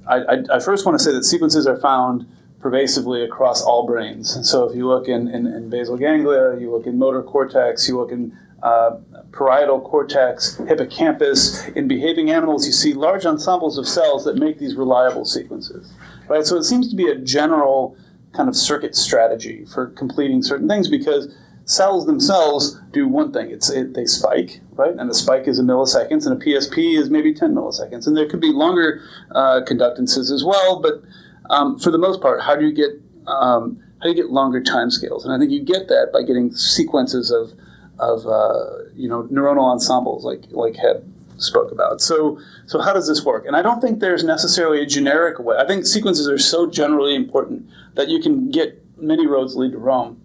[0.08, 2.27] I, I, I first want to say that sequences are found
[2.60, 4.49] pervasively across all brains.
[4.49, 7.97] So if you look in, in, in basal ganglia, you look in motor cortex, you
[7.97, 8.97] look in uh,
[9.34, 11.67] parietal cortex, hippocampus.
[11.69, 15.93] In behaving animals, you see large ensembles of cells that make these reliable sequences.
[16.30, 16.45] Right?
[16.45, 17.97] So it seems to be a general
[18.34, 23.69] kind of circuit strategy for completing certain things because cells themselves do one thing it's
[23.69, 27.34] it, they spike right and a spike is a milliseconds and a psp is maybe
[27.34, 31.02] 10 milliseconds and there could be longer uh, conductances as well but
[31.49, 32.89] um, for the most part how do you get
[33.28, 36.21] um, how do you get longer time scales and i think you get that by
[36.21, 37.54] getting sequences of
[37.99, 41.03] of uh, you know neuronal ensembles like like Hebb
[41.38, 42.01] spoke about.
[42.01, 43.45] So, so how does this work?
[43.45, 45.58] And I don't think there's necessarily a generic way.
[45.58, 49.77] I think sequences are so generally important that you can get many roads lead to
[49.77, 50.21] Rome,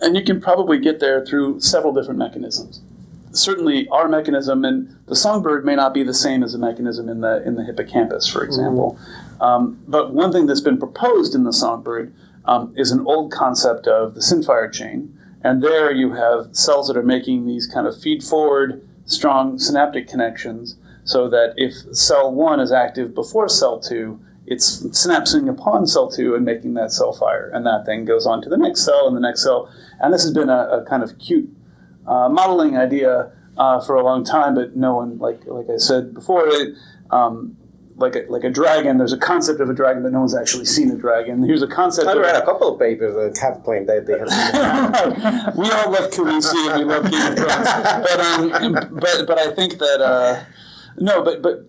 [0.00, 2.82] and you can probably get there through several different mechanisms.
[3.32, 7.20] Certainly, our mechanism and the songbird may not be the same as a mechanism in
[7.20, 8.98] the in the hippocampus, for example.
[9.40, 12.12] Um, but one thing that's been proposed in the songbird
[12.46, 16.96] um, is an old concept of the synfire chain, and there you have cells that
[16.96, 22.60] are making these kind of feed forward strong synaptic connections, so that if cell one
[22.60, 27.50] is active before cell two, it's synapsing upon cell two and making that cell fire,
[27.52, 29.72] and that thing goes on to the next cell and the next cell.
[30.00, 31.50] And this has been a, a kind of cute
[32.06, 36.14] uh, modeling idea uh, for a long time, but no one, like like I said
[36.14, 36.74] before, it,
[37.10, 37.56] um,
[37.98, 38.98] like a, like a dragon.
[38.98, 41.42] There's a concept of a dragon, but no one's actually seen a dragon.
[41.42, 42.08] Here's a concept.
[42.08, 45.56] I of, read a couple of papers that have claimed that they have.
[45.56, 47.68] we all love Khaleesi and we love Game of Thrones,
[48.02, 50.44] but um, but but I think that uh,
[50.98, 51.68] no, but but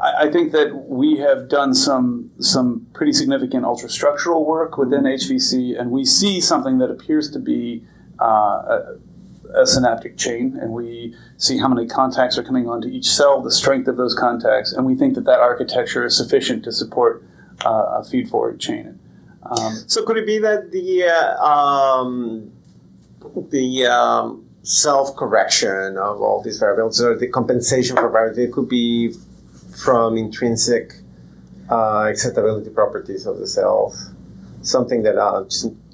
[0.00, 5.78] I, I think that we have done some some pretty significant ultrastructural work within HVC,
[5.78, 7.84] and we see something that appears to be
[8.20, 8.96] uh, a,
[9.54, 13.50] a synaptic chain, and we see how many contacts are coming onto each cell, the
[13.50, 17.24] strength of those contacts, and we think that that architecture is sufficient to support
[17.64, 18.98] uh, a feed forward chain.
[19.42, 22.52] Um, So could it be that the uh, um,
[23.50, 29.14] the um, self correction of all these variables, or the compensation for variables, could be
[29.76, 30.94] from intrinsic
[31.70, 34.10] uh, excitability properties of the cells,
[34.62, 35.44] something that uh,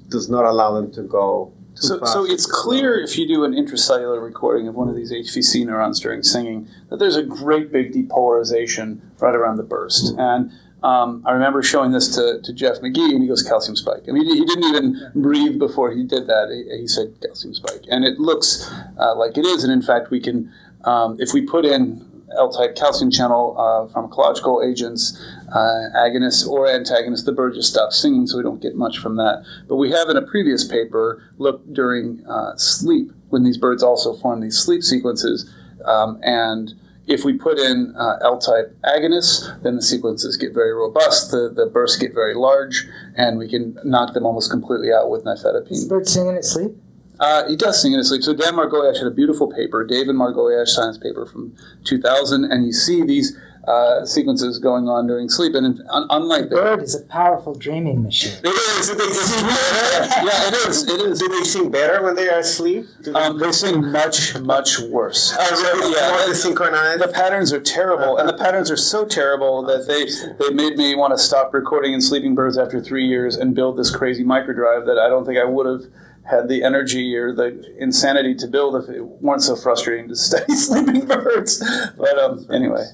[0.09, 1.52] does not allow them to go.
[1.75, 5.65] So, so it's clear if you do an intracellular recording of one of these HVC
[5.65, 10.13] neurons during singing that there's a great big depolarization right around the burst.
[10.17, 10.51] And
[10.83, 14.03] um, I remember showing this to, to Jeff Magee, and he goes calcium spike.
[14.07, 16.49] I mean, he, he didn't even breathe before he did that.
[16.51, 19.63] He, he said calcium spike, and it looks uh, like it is.
[19.63, 20.51] And in fact, we can,
[20.83, 22.05] um, if we put in
[22.37, 25.19] L-type calcium channel uh, pharmacological agents,
[25.53, 29.15] uh, agonists or antagonists, the bird just stops singing, so we don't get much from
[29.17, 29.43] that.
[29.67, 34.13] But we have in a previous paper looked during uh, sleep when these birds also
[34.15, 35.49] form these sleep sequences,
[35.85, 36.73] um, and
[37.05, 41.65] if we put in uh, L-type agonists, then the sequences get very robust, the, the
[41.65, 45.83] bursts get very large, and we can knock them almost completely out with Is nifedipine.
[45.83, 46.71] the bird singing at sleep?
[47.19, 48.23] Uh, he does sing in his sleep.
[48.23, 52.73] So Dan Margoliash had a beautiful paper, David Margoliash science paper from 2000, and you
[52.73, 55.53] see these uh, sequences going on during sleep.
[55.55, 58.33] And in, un- unlike the, Bird is a powerful dreaming machine.
[58.43, 58.89] It is.
[58.89, 60.05] Do they sing better?
[60.25, 60.83] yeah, it is.
[60.89, 61.19] It is.
[61.19, 62.87] Do they sing better when they are asleep?
[63.03, 65.33] Do they Um, they sing much, much worse.
[65.39, 65.95] really?
[65.95, 67.01] yeah, More the- synchronized?
[67.03, 70.03] the patterns are terrible, and the patterns are so terrible that they
[70.43, 73.77] they made me want to stop recording in Sleeping Birds after three years and build
[73.77, 75.83] this crazy microdrive that I don't think I would have
[76.25, 80.53] had the energy or the insanity to build if it weren't so frustrating to study
[80.53, 81.63] Sleeping Birds.
[81.97, 82.85] But um, anyway,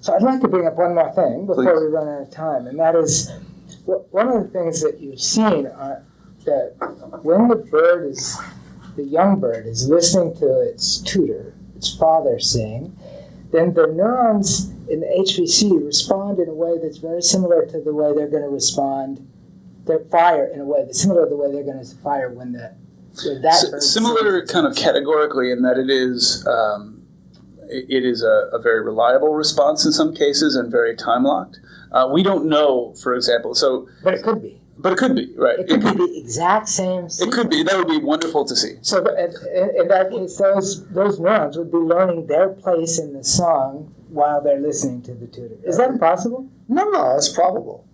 [0.00, 1.80] So I'd like to bring up one more thing before Please.
[1.82, 3.30] we run out of time, and that is
[3.86, 6.02] one of the things that you've seen are
[6.44, 6.74] that
[7.22, 8.38] when the bird is,
[8.96, 12.94] the young bird is listening to its tutor, its father sing,
[13.50, 17.94] then the neurons in the HVC respond in a way that's very similar to the
[17.94, 19.26] way they're going to respond,
[19.86, 22.52] they fire in a way that's similar to the way they're going to fire when
[22.52, 22.74] the
[23.26, 27.02] when that S- similar kind of categorically in that it is um,
[27.62, 31.60] it, it is a, a very reliable response in some cases and very time locked.
[31.92, 34.60] Uh, we don't know, for example, so But it could be.
[34.78, 35.58] but it could be right.
[35.60, 37.06] It could be the exact same.
[37.06, 37.62] It could be.
[37.62, 38.78] That would be wonderful to see.
[38.82, 39.30] So in,
[39.80, 44.42] in that case, those those neurons would be learning their place in the song while
[44.42, 45.56] they're listening to the tutor.
[45.62, 46.48] Is that impossible?
[46.68, 47.86] No, no, it's probable.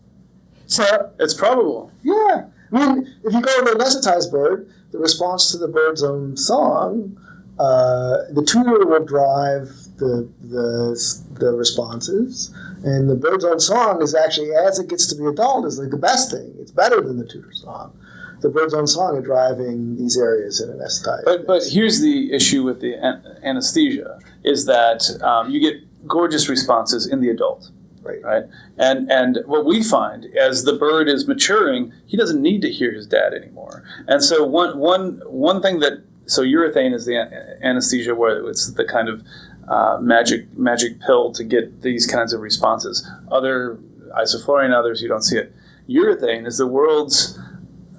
[0.70, 1.92] So It's probable.
[2.02, 2.46] Yeah.
[2.72, 6.36] I mean, if you go to a anesthetized bird, the response to the bird's own
[6.36, 7.18] song,
[7.58, 10.96] uh, the tutor will drive the, the,
[11.32, 12.54] the responses.
[12.84, 15.90] And the bird's own song is actually, as it gets to be adult, is like
[15.90, 16.54] the best thing.
[16.60, 17.98] It's better than the tutor song.
[18.40, 21.24] The bird's own song is driving these areas in anesthetized.
[21.24, 26.48] But but here's the issue with the an- anesthesia is that um, you get gorgeous
[26.48, 27.70] responses in the adult.
[28.02, 28.22] Right.
[28.22, 28.44] Right.
[28.78, 32.92] And and what we find as the bird is maturing, he doesn't need to hear
[32.92, 33.84] his dad anymore.
[34.06, 37.16] And so one one one thing that so urethane is the
[37.62, 39.24] anesthesia where it's the kind of
[39.68, 43.08] uh, magic magic pill to get these kinds of responses.
[43.30, 43.78] Other
[44.18, 45.54] isoflurane, others you don't see it.
[45.88, 47.38] Urethane is the world's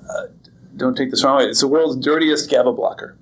[0.10, 0.28] uh,
[0.76, 1.46] don't take this wrong way.
[1.46, 3.18] It's the world's dirtiest GABA blocker.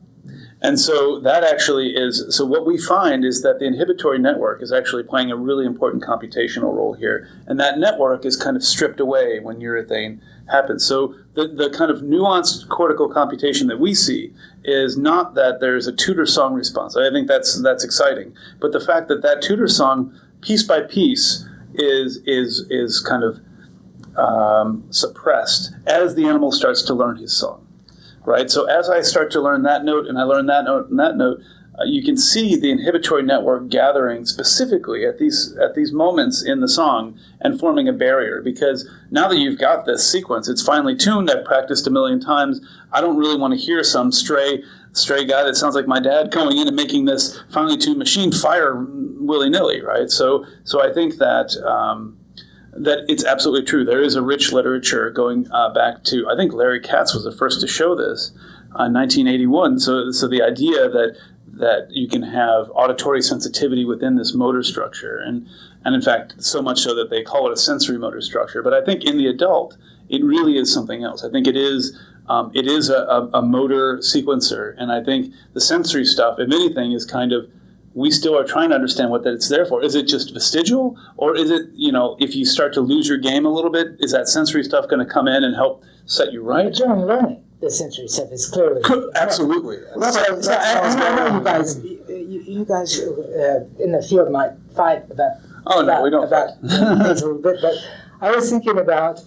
[0.62, 4.74] And so that actually is so what we find is that the inhibitory network is
[4.74, 7.30] actually playing a really important computational role here.
[7.48, 10.20] And that network is kind of stripped away when urethane
[10.52, 10.86] happens.
[10.86, 14.34] So the, the kind of nuanced cortical computation that we see
[14.66, 16.98] is not that there's a tutor song response.
[16.98, 18.34] I think that's that's exciting.
[18.60, 23.40] But the fact that that tutor song piece by piece is is is kind of
[24.18, 27.66] um, suppressed as the animal starts to learn his song
[28.26, 28.50] right?
[28.50, 31.18] So as I start to learn that note and I learn that note and that
[31.18, 31.42] note,
[31.80, 36.60] uh, you can see the inhibitory network gathering specifically at these at these moments in
[36.60, 38.42] the song and forming a barrier.
[38.42, 41.32] Because now that you've got this sequence it's finely tuned.
[41.32, 42.60] I've practiced a million times.
[42.92, 46.32] I don't really want to hear some stray stray guy that sounds like my dad
[46.32, 48.86] coming in and making this finely tuned machine fire
[49.20, 50.10] willy-nilly right?
[50.10, 52.19] So so i think that um,
[52.80, 53.84] that it's absolutely true.
[53.84, 57.32] There is a rich literature going uh, back to I think Larry Katz was the
[57.32, 58.32] first to show this
[58.80, 59.80] uh, in 1981.
[59.80, 61.18] So so the idea that
[61.48, 65.46] that you can have auditory sensitivity within this motor structure and
[65.84, 68.64] and in fact so much so that they call it a sensory motor structure.
[68.64, 69.78] But I think in the adult
[70.08, 71.24] it really is something else.
[71.24, 71.98] I think it is.
[72.28, 76.52] Um, it is a, a, a motor sequencer, and I think the sensory stuff, if
[76.52, 77.50] anything, is kind of
[77.94, 79.84] we still are trying to understand what that it's there for.
[79.84, 83.18] Is it just vestigial, or is it you know if you start to lose your
[83.18, 86.32] game a little bit, is that sensory stuff going to come in and help set
[86.32, 86.66] you right?
[86.66, 88.82] But during learning, the sensory stuff is clearly
[89.16, 89.80] absolutely.
[89.96, 93.00] Well, that's So, so I, I what I was know you guys, you, you guys
[93.00, 95.38] uh, in the field might fight about
[95.68, 96.64] Oh no, about, we don't about fight.
[96.64, 97.74] a little bit, but
[98.22, 99.22] I was thinking about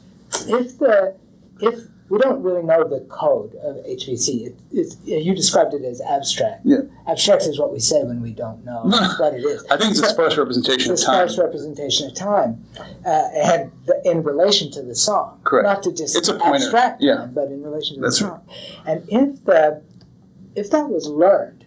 [0.46, 1.14] if the
[1.60, 4.48] if we don't really know the code of HVC.
[4.48, 6.60] It, it, you described it as abstract.
[6.62, 6.80] Yeah.
[7.08, 8.82] Abstract is what we say when we don't know
[9.18, 9.64] what it is.
[9.70, 11.28] I think it's a sparse representation it's of a time.
[11.30, 12.62] sparse representation of time,
[13.06, 15.40] uh, and the, in relation to the song.
[15.44, 15.64] Correct.
[15.64, 17.14] Not to just It's a pointer, abstract yeah.
[17.14, 18.40] time, but in relation to That's the right.
[18.84, 19.82] And if the
[20.54, 21.64] if that was learned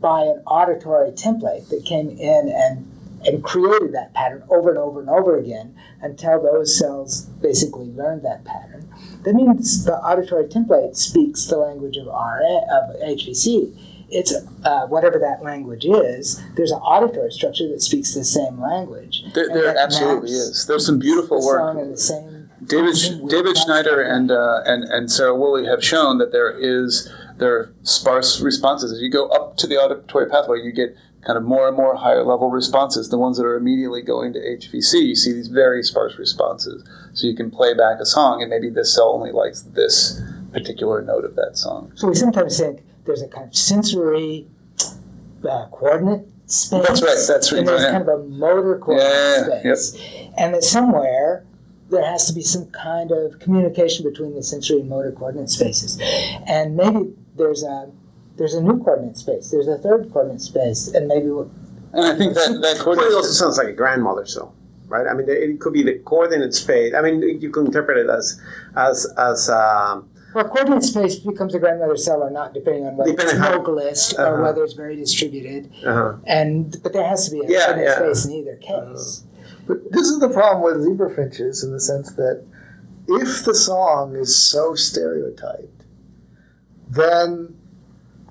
[0.00, 2.88] by an auditory template that came in and
[3.26, 8.24] and created that pattern over and over and over again until those cells basically learned
[8.24, 8.71] that pattern,
[9.24, 13.76] that means the auditory template speaks the language of RN, of HVC.
[14.10, 16.42] It's uh, whatever that language is.
[16.56, 19.24] There's an auditory structure that speaks the same language.
[19.32, 20.66] There, there absolutely is.
[20.66, 21.60] There's some beautiful the work.
[21.60, 22.94] song in the same David
[23.28, 27.74] David Schneider and uh, and and Sarah Woolley have shown that there is there are
[27.82, 28.92] sparse responses.
[28.92, 31.96] As you go up to the auditory pathway, you get kind of more and more
[31.96, 33.08] higher level responses.
[33.08, 36.84] The ones that are immediately going to HVC, you see these very sparse responses.
[37.14, 40.20] So you can play back a song, and maybe this cell only likes this
[40.52, 41.92] particular note of that song.
[41.94, 44.46] So we sometimes think there's a kind of sensory
[45.48, 46.86] uh, coordinate space.
[46.86, 47.92] That's right, that's right, And there's yeah.
[47.92, 50.28] kind of a motor coordinate Yeah, yeah, space.
[50.36, 51.44] And that somewhere
[51.90, 56.00] there has to be some kind of communication between the sensory and motor coordinate spaces.
[56.46, 57.90] And maybe there's a
[58.36, 59.50] there's a new coordinate space.
[59.50, 61.50] There's a third coordinate space, and maybe we'll-
[61.92, 64.54] And I think that that coordinate also sounds like a grandmother cell,
[64.88, 65.06] right?
[65.06, 66.94] I mean, it could be the coordinate space.
[66.94, 68.40] I mean, you can interpret it as
[68.76, 73.10] as as um, well, coordinate space becomes a grandmother cell or not, depending on whether
[73.10, 74.30] Depending it's how- localist Uh-huh.
[74.30, 75.70] or whether it's very distributed.
[75.84, 77.96] uh And but there has to be a Yeah, coordinate yeah.
[77.98, 79.24] space in either case.
[79.66, 82.42] But this is the problem with zebra finches in the sense that
[83.08, 85.82] if the song is so stereotyped,
[86.88, 87.54] then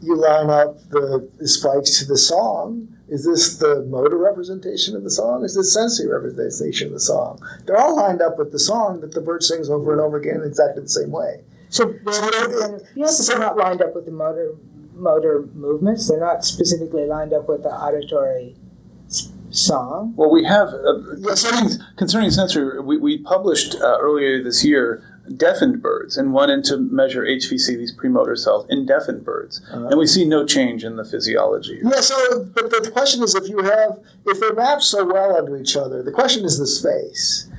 [0.02, 2.88] you line up the, the spikes to the song.
[3.08, 5.43] Is this the motor representation of the song?
[5.43, 7.41] Is this sensory representation of the song?
[7.66, 10.38] They're all lined up with the song that the bird sings over and over again
[10.38, 11.43] in exactly the same way.
[11.70, 14.56] So they're, yes, they're not lined up with the motor
[14.93, 16.08] motor movements.
[16.08, 18.56] They're not specifically lined up with the auditory
[19.49, 20.14] song.
[20.16, 22.80] Well, we have uh, concerning, concerning sensory.
[22.82, 27.94] We, we published uh, earlier this year deafened birds and wanted to measure HVC, these
[27.94, 31.80] premotor cells, in deafened birds, and we see no change in the physiology.
[31.84, 35.56] Yeah, so, but the question is if you have, if they map so well onto
[35.56, 37.50] each other, the question is the space.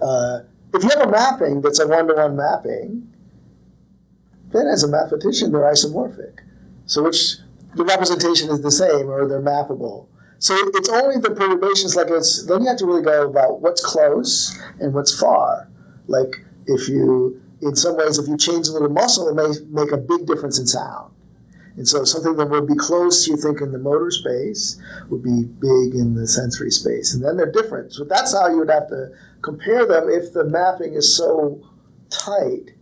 [0.00, 0.40] Uh,
[0.74, 3.10] if you have a mapping that's a one to one mapping,
[4.50, 6.40] then as a mathematician, they're isomorphic.
[6.86, 7.36] So, which
[7.74, 10.06] the representation is the same or they're mappable.
[10.38, 13.84] So, it's only the perturbations, like it's, then you have to really go about what's
[13.84, 15.68] close and what's far.
[16.06, 19.92] Like, if you, in some ways, if you change a little muscle, it may make
[19.92, 21.12] a big difference in sound.
[21.76, 25.42] And so something that would be close, you think, in the motor space would be
[25.42, 27.14] big in the sensory space.
[27.14, 27.92] And then they're different.
[27.92, 29.10] So that's how you would have to
[29.42, 31.60] compare them if the mapping is so
[32.10, 32.74] tight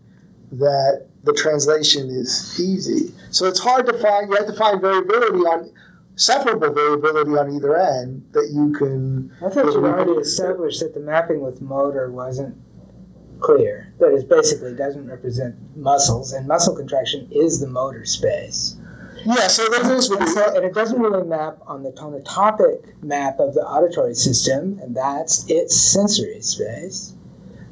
[0.52, 3.14] that the translation is easy.
[3.30, 5.72] So it's hard to find, you have to find variability on,
[6.14, 9.32] separable variability on either end that you can.
[9.38, 12.56] I thought you already established that the mapping with motor wasn't
[13.42, 13.92] clear.
[13.98, 18.76] That it basically doesn't represent muscles, and muscle contraction is the motor space.
[19.24, 23.54] Yeah, so there's And, so, and it doesn't really map on the tonotopic map of
[23.54, 27.14] the auditory system, and that's its sensory space.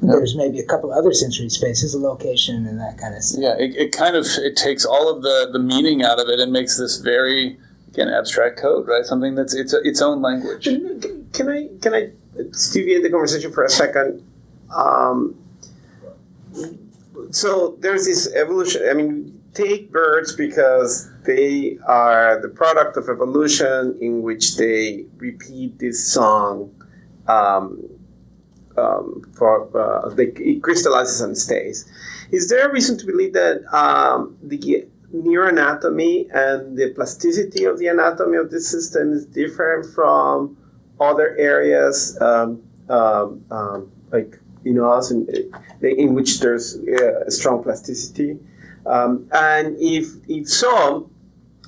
[0.03, 3.43] There's maybe a couple other sensory spaces, a location, and that kind of stuff.
[3.43, 6.39] Yeah, it, it kind of it takes all of the the meaning out of it
[6.39, 7.59] and makes this very
[7.89, 9.05] again abstract code, right?
[9.05, 10.63] Something that's it's its own language.
[10.63, 12.09] Can I can I
[12.73, 14.27] deviate the conversation for a second?
[14.75, 15.35] Um,
[17.31, 18.87] so there's this evolution.
[18.89, 25.79] I mean, take birds because they are the product of evolution in which they repeat
[25.79, 26.73] this song
[27.27, 27.83] um,
[28.77, 31.89] um, for uh, they, it crystallizes and stays.
[32.31, 37.87] Is there a reason to believe that um, the neuroanatomy and the plasticity of the
[37.87, 40.57] anatomy of this system is different from
[40.99, 45.27] other areas, um, um, um, like in us, in,
[45.81, 48.37] in which there's uh, a strong plasticity?
[48.85, 51.09] Um, and if if so,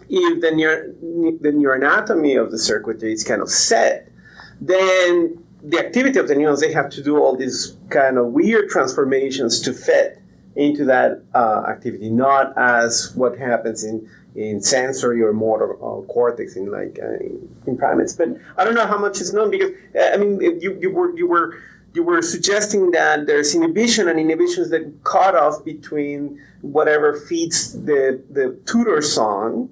[0.10, 4.10] if the, neur- the neuroanatomy of the circuitry is kind of set,
[4.60, 8.70] then the activity of the neurons, they have to do all these kind of weird
[8.70, 10.22] transformations to fit
[10.56, 16.56] into that uh, activity, not as what happens in, in sensory or motor uh, cortex
[16.56, 17.24] in like uh,
[17.66, 18.14] in primates.
[18.14, 21.16] But I don't know how much is known because uh, I mean you, you were
[21.16, 21.58] you were
[21.94, 28.22] you were suggesting that there's inhibition and inhibitions that cut off between whatever feeds the
[28.32, 29.70] the tutor song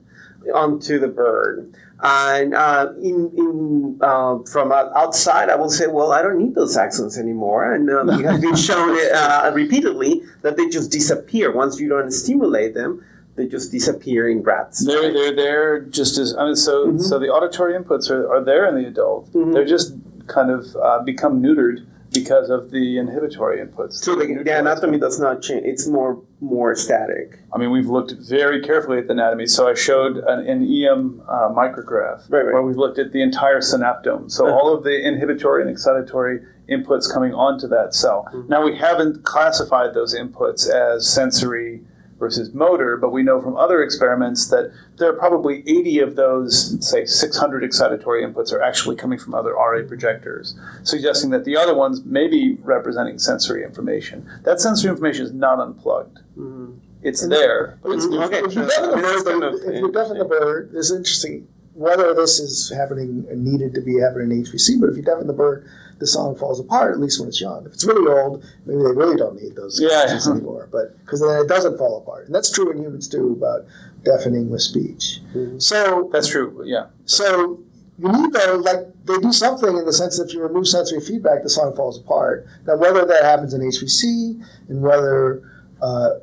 [0.53, 1.73] onto the bird.
[2.03, 6.75] And uh, in, in uh, from outside, I will say, well, I don't need those
[6.75, 7.71] accents anymore.
[7.73, 12.09] And um, it has been shown uh, repeatedly that they just disappear once you don't
[12.11, 13.05] stimulate them.
[13.35, 14.83] They just disappear in rats.
[14.85, 16.55] They're they're there just as I mean.
[16.55, 17.01] So Mhm.
[17.01, 19.31] so the auditory inputs are, are there in the adult.
[19.33, 19.53] Mhm.
[19.53, 19.93] They're just
[20.27, 23.93] kind of uh, become neutered because of the inhibitory inputs.
[23.93, 25.65] So the, the anatomy does not change.
[25.65, 27.39] It's more more static.
[27.53, 29.45] I mean, we've looked very carefully at the anatomy.
[29.47, 32.53] So I showed an, an EM uh, micrograph Right, right.
[32.53, 34.29] where we've looked at the entire synaptome.
[34.31, 34.55] So Uh-huh.
[34.55, 38.27] all of the inhibitory and excitatory inputs coming onto that cell.
[38.33, 38.49] Mhm.
[38.49, 41.81] Now we haven't classified those inputs as sensory
[42.21, 46.77] versus motor, but we know from other experiments that there are probably 80 of those,
[46.87, 51.73] say 600 excitatory inputs are actually coming from other RA projectors, suggesting that the other
[51.75, 54.29] ones may be representing sensory information.
[54.43, 56.19] That sensory information is not unplugged.
[56.37, 56.75] Mhm.
[57.01, 58.23] It's there, but it's Mhm.
[58.27, 58.37] Okay.
[58.45, 60.69] If you deafen the I mean, that's bird, kind of- if you deafen the bird,
[60.75, 64.77] it's interesting whether this is happening and needed to be happening in HVC.
[64.79, 65.65] But if you deafen the bird,
[66.01, 66.93] the song falls apart.
[66.95, 67.65] At least when it's young.
[67.65, 70.05] If it's really old, maybe they really don't need those Yeah.
[70.07, 70.67] axons anymore.
[70.71, 73.65] But because then it doesn't fall apart, and that's true in humans too about
[74.03, 75.21] deafening with speech.
[75.33, 75.61] Mhm.
[75.61, 76.87] So That's true, yeah.
[77.05, 77.59] so
[77.99, 80.99] you need though, like they do something in the sense that if you remove sensory
[80.99, 82.47] feedback, the song falls apart.
[82.67, 85.43] Now whether that happens in HVC and whether
[85.81, 86.15] uh,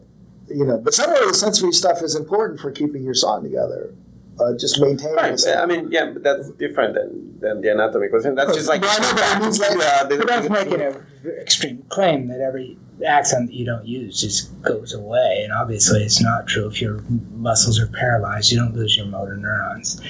[0.48, 3.92] you know, but some of the sensory stuff is important for keeping your song together.
[4.40, 5.40] Uh, just maintaining Right.
[5.48, 8.34] I mean, yeah, but that's different than, than the anatomy question.
[8.36, 11.04] That's just like No, I know, but it means like- Yeah, the- that's making an
[11.40, 16.20] extreme claim that every axon that you don't use just goes away, and obviously it's
[16.20, 16.66] not true.
[16.68, 17.00] If your
[17.32, 20.00] muscles are paralyzed, you don't lose your motor neurons.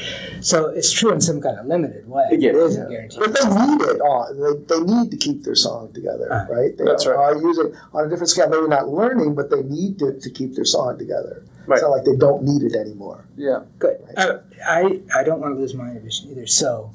[0.40, 2.26] So it's true in some kind of limited way.
[2.32, 2.50] Yeah.
[2.50, 3.20] It isn't guaranteed.
[3.20, 4.40] But they need it on.
[4.40, 6.76] They, they need to keep their song together, Ah, right?
[6.76, 7.16] They that's right.
[7.16, 8.48] are using on a different scale.
[8.48, 11.44] Maybe not learning, but they need to, to keep their song together.
[11.68, 11.76] Right.
[11.76, 13.26] It's not like they don't need it anymore.
[13.36, 13.60] Yeah.
[13.78, 13.98] Good.
[14.16, 16.46] Uh, I, I don't want to lose my vision either.
[16.46, 16.90] So,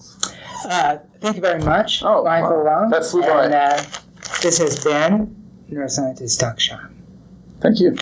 [0.65, 2.81] uh, thank you very much, Oh, Michael wow.
[2.81, 2.89] Long.
[2.89, 3.45] That flew by.
[3.45, 3.83] And uh,
[4.41, 5.35] this has been
[5.69, 6.81] Neuroscientist Talk Shop.
[7.61, 7.95] Thank you.